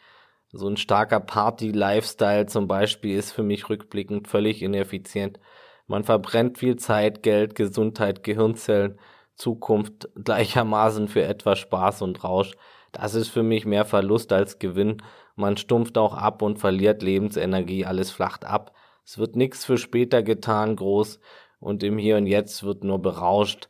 So 0.53 0.67
ein 0.69 0.77
starker 0.77 1.21
Party-Lifestyle 1.21 2.47
zum 2.47 2.69
Beispiel 2.69 3.19
ist 3.19 3.33
für 3.33 3.43
mich 3.43 3.69
rückblickend 3.69 4.29
völlig 4.29 4.63
ineffizient. 4.63 5.39
Man 5.87 6.05
verbrennt 6.05 6.59
viel 6.59 6.77
Zeit, 6.77 7.23
Geld, 7.23 7.55
Gesundheit, 7.55 8.23
Gehirnzellen, 8.23 8.99
Zukunft 9.35 10.09
gleichermaßen 10.23 11.09
für 11.09 11.23
etwas 11.23 11.59
Spaß 11.59 12.03
und 12.03 12.25
Rausch. 12.25 12.53
Das 12.93 13.15
ist 13.15 13.29
für 13.29 13.43
mich 13.43 13.67
mehr 13.67 13.85
Verlust 13.85 14.33
als 14.33 14.59
Gewinn. 14.59 15.03
Man 15.37 15.57
stumpft 15.57 15.99
auch 15.99 16.15
ab 16.15 16.43
und 16.43 16.59
verliert 16.59 17.03
Lebensenergie, 17.03 17.85
alles 17.85 18.11
flacht 18.11 18.45
ab. 18.45 18.75
Es 19.05 19.19
wird 19.19 19.37
nichts 19.37 19.65
für 19.65 19.79
später 19.79 20.23
getan, 20.23 20.77
groß, 20.77 21.21
und 21.61 21.83
im 21.83 21.99
Hier 21.99 22.17
und 22.17 22.27
Jetzt 22.27 22.63
wird 22.63 22.85
nur 22.85 23.01
berauscht. 23.01 23.69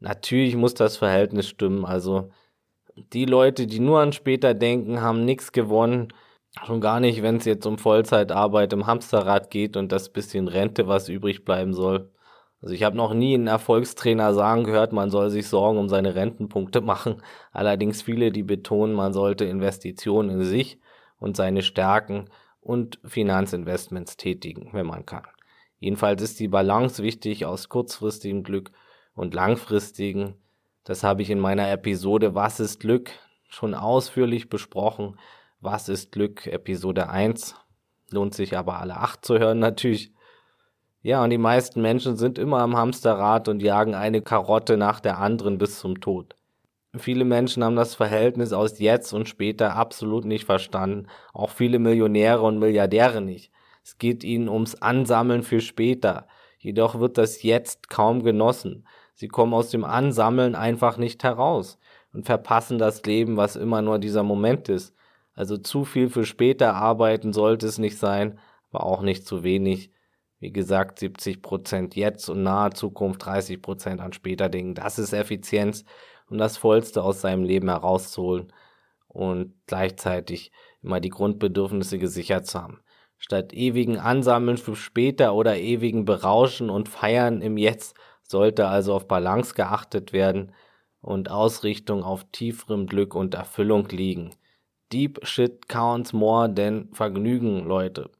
Natürlich 0.00 0.56
muss 0.56 0.74
das 0.74 0.96
Verhältnis 0.96 1.48
stimmen. 1.48 1.84
Also 1.84 2.30
die 3.12 3.24
Leute, 3.24 3.66
die 3.66 3.80
nur 3.80 4.00
an 4.00 4.12
später 4.12 4.54
denken, 4.54 5.00
haben 5.00 5.24
nichts 5.24 5.52
gewonnen. 5.52 6.08
Schon 6.64 6.80
gar 6.80 7.00
nicht, 7.00 7.22
wenn 7.22 7.36
es 7.36 7.44
jetzt 7.44 7.66
um 7.66 7.78
Vollzeitarbeit 7.78 8.72
im 8.72 8.86
Hamsterrad 8.86 9.50
geht 9.50 9.76
und 9.76 9.92
das 9.92 10.10
bisschen 10.12 10.48
Rente, 10.48 10.88
was 10.88 11.08
übrig 11.08 11.44
bleiben 11.44 11.74
soll. 11.74 12.10
Also 12.60 12.74
ich 12.74 12.82
habe 12.82 12.96
noch 12.96 13.14
nie 13.14 13.34
einen 13.34 13.46
Erfolgstrainer 13.46 14.34
sagen 14.34 14.64
gehört, 14.64 14.92
man 14.92 15.10
soll 15.10 15.30
sich 15.30 15.46
Sorgen 15.46 15.78
um 15.78 15.88
seine 15.88 16.14
Rentenpunkte 16.14 16.80
machen. 16.82 17.22
Allerdings 17.52 18.02
viele, 18.02 18.32
die 18.32 18.42
betonen, 18.42 18.94
man 18.94 19.12
sollte 19.12 19.44
Investitionen 19.44 20.30
in 20.30 20.42
sich 20.44 20.78
und 21.18 21.36
seine 21.36 21.62
Stärken 21.62 22.28
und 22.60 22.98
Finanzinvestments 23.04 24.16
tätigen, 24.16 24.70
wenn 24.72 24.86
man 24.86 25.06
kann. 25.06 25.26
Jedenfalls 25.78 26.22
ist 26.22 26.40
die 26.40 26.48
Balance 26.48 27.02
wichtig 27.02 27.46
aus 27.46 27.68
kurzfristigem 27.68 28.42
Glück 28.42 28.72
und 29.14 29.34
langfristigen. 29.34 30.34
Das 30.88 31.04
habe 31.04 31.20
ich 31.20 31.28
in 31.28 31.38
meiner 31.38 31.70
Episode 31.70 32.34
Was 32.34 32.60
ist 32.60 32.80
Glück 32.80 33.10
schon 33.50 33.74
ausführlich 33.74 34.48
besprochen. 34.48 35.18
Was 35.60 35.90
ist 35.90 36.12
Glück? 36.12 36.46
Episode 36.46 37.10
1. 37.10 37.56
Lohnt 38.10 38.34
sich 38.34 38.56
aber 38.56 38.78
alle 38.78 38.96
acht 38.96 39.22
zu 39.22 39.38
hören 39.38 39.58
natürlich. 39.58 40.12
Ja, 41.02 41.22
und 41.22 41.28
die 41.28 41.36
meisten 41.36 41.82
Menschen 41.82 42.16
sind 42.16 42.38
immer 42.38 42.60
am 42.60 42.74
Hamsterrad 42.74 43.48
und 43.48 43.60
jagen 43.60 43.94
eine 43.94 44.22
Karotte 44.22 44.78
nach 44.78 45.00
der 45.00 45.18
anderen 45.18 45.58
bis 45.58 45.78
zum 45.78 46.00
Tod. 46.00 46.34
Viele 46.96 47.26
Menschen 47.26 47.62
haben 47.62 47.76
das 47.76 47.94
Verhältnis 47.94 48.54
aus 48.54 48.78
jetzt 48.78 49.12
und 49.12 49.28
später 49.28 49.76
absolut 49.76 50.24
nicht 50.24 50.46
verstanden. 50.46 51.08
Auch 51.34 51.50
viele 51.50 51.78
Millionäre 51.78 52.40
und 52.40 52.60
Milliardäre 52.60 53.20
nicht. 53.20 53.52
Es 53.84 53.98
geht 53.98 54.24
ihnen 54.24 54.48
ums 54.48 54.74
Ansammeln 54.76 55.42
für 55.42 55.60
später. 55.60 56.26
Jedoch 56.58 56.98
wird 56.98 57.18
das 57.18 57.42
jetzt 57.42 57.90
kaum 57.90 58.22
genossen. 58.22 58.86
Sie 59.18 59.26
kommen 59.26 59.52
aus 59.52 59.70
dem 59.70 59.84
Ansammeln 59.84 60.54
einfach 60.54 60.96
nicht 60.96 61.24
heraus 61.24 61.80
und 62.12 62.26
verpassen 62.26 62.78
das 62.78 63.02
Leben, 63.02 63.36
was 63.36 63.56
immer 63.56 63.82
nur 63.82 63.98
dieser 63.98 64.22
Moment 64.22 64.68
ist. 64.68 64.94
Also 65.34 65.56
zu 65.56 65.84
viel 65.84 66.08
für 66.08 66.24
später 66.24 66.74
arbeiten 66.74 67.32
sollte 67.32 67.66
es 67.66 67.78
nicht 67.78 67.98
sein, 67.98 68.38
aber 68.70 68.84
auch 68.84 69.02
nicht 69.02 69.26
zu 69.26 69.42
wenig. 69.42 69.90
Wie 70.38 70.52
gesagt, 70.52 71.00
70 71.00 71.42
Prozent 71.42 71.96
jetzt 71.96 72.28
und 72.28 72.44
nahe 72.44 72.70
Zukunft 72.70 73.24
30 73.24 73.60
Prozent 73.60 74.00
an 74.00 74.12
später 74.12 74.48
Dingen. 74.48 74.76
Das 74.76 75.00
ist 75.00 75.12
Effizienz, 75.12 75.84
um 76.30 76.38
das 76.38 76.56
Vollste 76.56 77.02
aus 77.02 77.20
seinem 77.20 77.42
Leben 77.42 77.68
herauszuholen 77.68 78.52
und 79.08 79.52
gleichzeitig 79.66 80.52
immer 80.80 81.00
die 81.00 81.10
Grundbedürfnisse 81.10 81.98
gesichert 81.98 82.46
zu 82.46 82.62
haben. 82.62 82.82
Statt 83.16 83.52
ewigen 83.52 83.98
Ansammeln 83.98 84.58
für 84.58 84.76
später 84.76 85.34
oder 85.34 85.58
ewigen 85.58 86.04
Berauschen 86.04 86.70
und 86.70 86.88
Feiern 86.88 87.42
im 87.42 87.56
Jetzt 87.56 87.96
sollte 88.28 88.68
also 88.68 88.94
auf 88.94 89.08
Balance 89.08 89.54
geachtet 89.54 90.12
werden 90.12 90.52
und 91.00 91.30
Ausrichtung 91.30 92.02
auf 92.02 92.24
tieferem 92.30 92.86
Glück 92.86 93.14
und 93.14 93.34
Erfüllung 93.34 93.88
liegen. 93.88 94.30
Deep 94.92 95.20
Shit 95.26 95.68
counts 95.68 96.12
more 96.12 96.52
than 96.52 96.88
Vergnügen, 96.92 97.64
Leute. 97.64 98.10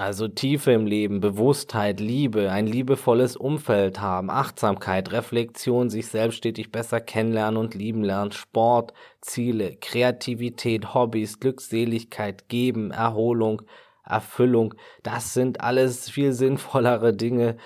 Also 0.00 0.28
Tiefe 0.28 0.70
im 0.70 0.86
Leben, 0.86 1.20
Bewusstheit, 1.20 1.98
Liebe, 1.98 2.52
ein 2.52 2.68
liebevolles 2.68 3.36
Umfeld 3.36 4.00
haben, 4.00 4.30
Achtsamkeit, 4.30 5.10
Reflexion, 5.10 5.90
sich 5.90 6.06
selbst 6.06 6.36
stetig 6.36 6.70
besser 6.70 7.00
kennenlernen 7.00 7.56
und 7.56 7.74
lieben 7.74 8.04
lernen, 8.04 8.30
Sport, 8.30 8.92
Ziele, 9.20 9.76
Kreativität, 9.76 10.94
Hobbys, 10.94 11.40
Glückseligkeit, 11.40 12.48
Geben, 12.48 12.92
Erholung, 12.92 13.62
Erfüllung, 14.08 14.74
das 15.02 15.34
sind 15.34 15.60
alles 15.60 16.08
viel 16.08 16.32
sinnvollere 16.32 17.12
Dinge, 17.12 17.56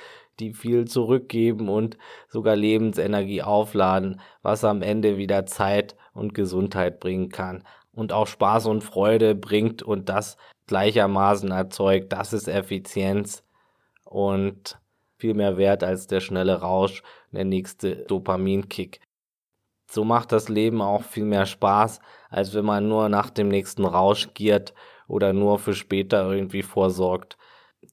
die 0.41 0.53
viel 0.53 0.87
zurückgeben 0.87 1.69
und 1.69 1.99
sogar 2.29 2.57
Lebensenergie 2.57 3.43
aufladen, 3.43 4.21
was 4.43 4.65
am 4.65 4.83
Ende 4.83 5.17
wieder 5.17 5.47
Zeit 5.47 5.97
und 6.15 6.35
Gesundheit 6.35 7.01
bringen 7.01 7.29
kann 7.29 7.65
und 7.93 8.13
auch 8.13 8.27
Spaß 8.27 8.67
und 8.67 8.83
Freude 8.83 9.35
bringt 9.35 9.83
und 9.83 10.09
das 10.09 10.37
gleichermaßen 10.67 11.51
erzeugt. 11.51 12.13
Das 12.13 12.33
ist 12.33 12.49
Effizienz 12.49 13.45
und 14.05 14.79
viel 15.19 15.35
mehr 15.35 15.57
wert 15.57 15.85
als 15.85 16.07
der 16.07 16.21
schnelle 16.21 16.61
Rausch, 16.61 17.03
der 17.31 17.45
nächste 17.45 17.97
Dopaminkick. 18.07 19.01
So 19.91 20.05
macht 20.05 20.33
das 20.33 20.49
Leben 20.49 20.81
auch 20.81 21.03
viel 21.03 21.25
mehr 21.25 21.47
Spaß, 21.47 22.01
als 22.31 22.55
wenn 22.55 22.65
man 22.65 22.89
nur 22.89 23.09
nach 23.09 23.31
dem 23.31 23.49
nächsten 23.49 23.85
Rausch 23.85 24.33
giert 24.33 24.73
oder 25.07 25.35
nur 25.35 25.59
für 25.59 25.75
später 25.75 26.33
irgendwie 26.33 26.63
vorsorgt. 26.63 27.37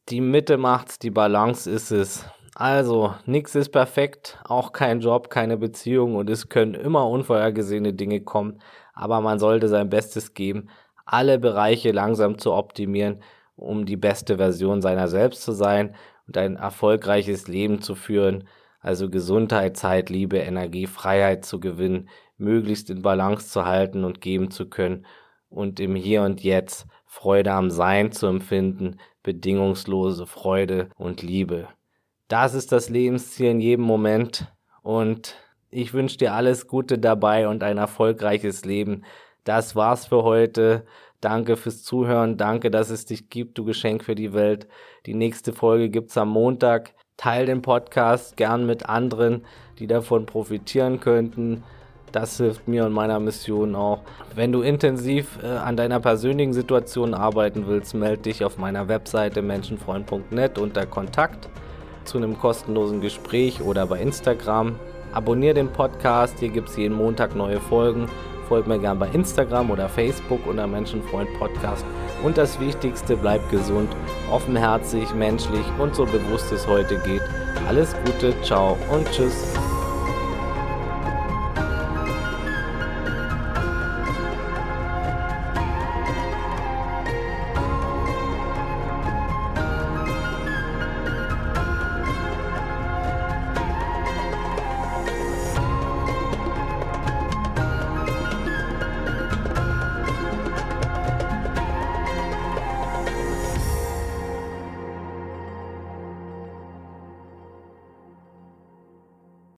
Die 0.10 0.22
Mitte 0.22 0.58
macht's, 0.58 0.98
die 0.98 1.12
Balance 1.12 1.70
ist 1.70 1.92
es. 1.92 2.26
Also, 2.56 3.14
nichts 3.28 3.54
ist 3.54 3.70
perfekt, 3.70 4.40
auch 4.44 4.72
kein 4.72 5.02
Job, 5.02 5.30
keine 5.30 5.56
Beziehung 5.56 6.16
und 6.16 6.32
es 6.32 6.50
können 6.50 6.74
immer 6.74 7.08
unvorhergesehene 7.08 7.94
Dinge 7.94 8.22
kommen, 8.22 8.60
aber 8.94 9.22
man 9.22 9.38
sollte 9.38 9.68
sein 9.68 9.90
Bestes 9.90 10.34
geben, 10.34 10.70
alle 11.06 11.38
Bereiche 11.38 11.92
langsam 11.92 12.40
zu 12.40 12.54
optimieren, 12.54 13.22
um 13.56 13.86
die 13.86 13.98
beste 13.98 14.38
Version 14.38 14.82
seiner 14.82 15.08
selbst 15.08 15.44
zu 15.44 15.52
sein 15.52 15.96
und 16.26 16.38
ein 16.40 16.56
erfolgreiches 16.56 17.48
Leben 17.48 17.84
zu 17.84 17.94
führen, 17.94 18.48
also 18.80 19.12
Gesundheit, 19.12 19.78
Zeit, 19.78 20.10
Liebe, 20.10 20.40
Energie, 20.40 20.88
Freiheit 20.88 21.46
zu 21.46 21.60
gewinnen, 21.60 22.10
möglichst 22.38 22.90
in 22.90 23.04
Balance 23.04 23.50
zu 23.50 23.66
halten 23.66 24.04
und 24.04 24.22
geben 24.22 24.50
zu 24.50 24.68
können 24.68 25.06
und 25.50 25.80
im 25.80 25.96
Hier 25.96 26.24
und 26.24 26.42
Jetzt 26.42 26.88
Freude 27.06 27.52
am 27.52 27.70
Sein 27.70 28.12
zu 28.12 28.26
empfinden, 28.26 28.98
bedingungslose 29.24 30.26
Freude 30.26 30.90
und 30.98 31.22
Liebe. 31.22 31.68
Das 32.28 32.54
ist 32.54 32.72
das 32.72 32.90
Lebensziel 32.90 33.52
in 33.52 33.60
jedem 33.60 33.86
Moment 33.86 34.52
und 34.82 35.36
ich 35.72 35.94
wünsche 35.94 36.18
dir 36.18 36.34
alles 36.34 36.68
Gute 36.68 36.98
dabei 36.98 37.48
und 37.48 37.64
ein 37.64 37.78
erfolgreiches 37.78 38.66
Leben. 38.66 39.04
Das 39.44 39.76
war's 39.76 40.08
für 40.08 40.24
heute. 40.24 40.86
Danke 41.22 41.58
fürs 41.58 41.84
Zuhören. 41.84 42.38
Danke, 42.38 42.72
dass 42.72 42.90
es 42.90 43.06
dich 43.06 43.30
gibt, 43.30 43.58
du 43.58 43.66
Geschenk 43.66 44.04
für 44.04 44.16
die 44.16 44.34
Welt. 44.34 44.68
Die 45.06 45.14
nächste 45.14 45.54
Folge 45.54 45.90
gibt's 45.90 46.18
am 46.18 46.30
Montag. 46.30 46.94
Teil 47.18 47.46
den 47.46 47.62
Podcast 47.62 48.38
gern 48.38 48.66
mit 48.66 48.88
anderen, 48.88 49.46
die 49.78 49.88
davon 49.88 50.26
profitieren 50.26 51.00
könnten. 51.00 51.64
Das 52.12 52.38
hilft 52.38 52.68
mir 52.68 52.86
und 52.86 52.94
meiner 52.94 53.20
Mission 53.20 53.76
auch. 53.76 54.02
Wenn 54.36 54.52
du 54.52 54.62
intensiv 54.62 55.40
äh, 55.44 55.48
an 55.48 55.78
deiner 55.78 56.00
persönlichen 56.00 56.54
Situation 56.54 57.14
arbeiten 57.14 57.66
willst, 57.68 57.94
melde 57.94 58.24
dich 58.24 58.44
auf 58.44 58.58
meiner 58.58 58.88
Webseite 58.88 59.42
menschenfreund.net 59.42 60.58
unter 60.58 60.86
Kontakt 60.86 61.50
zu 62.06 62.18
einem 62.18 62.40
kostenlosen 62.40 63.02
Gespräch 63.02 63.62
oder 63.62 63.86
bei 63.86 64.00
Instagram. 64.00 64.76
Abonnier 65.14 65.54
den 65.54 65.70
Podcast, 65.70 66.40
hier 66.40 66.50
gibt 66.50 66.70
es 66.70 66.78
jeden 66.78 66.96
Montag 66.96 67.36
neue 67.36 67.60
Folgen. 67.60 68.08
Folgt 68.48 68.68
mir 68.68 68.80
gern 68.80 68.98
bei 68.98 69.08
Instagram 69.10 69.70
oder 69.70 69.88
Facebook 69.88 70.46
unter 70.48 70.66
Menschenfreund 70.66 71.30
Podcast. 71.38 71.86
Und 72.24 72.38
das 72.38 72.60
Wichtigste, 72.60 73.16
bleibt 73.16 73.50
gesund, 73.52 73.90
offenherzig, 74.32 75.14
menschlich 75.14 75.66
und 75.78 75.96
so 75.96 76.06
bewusst 76.06 76.52
es 76.52 76.68
heute 76.68 76.98
geht. 77.00 77.22
Alles 77.68 77.96
Gute, 78.06 78.34
ciao 78.42 78.76
und 78.92 79.10
tschüss. 79.12 79.54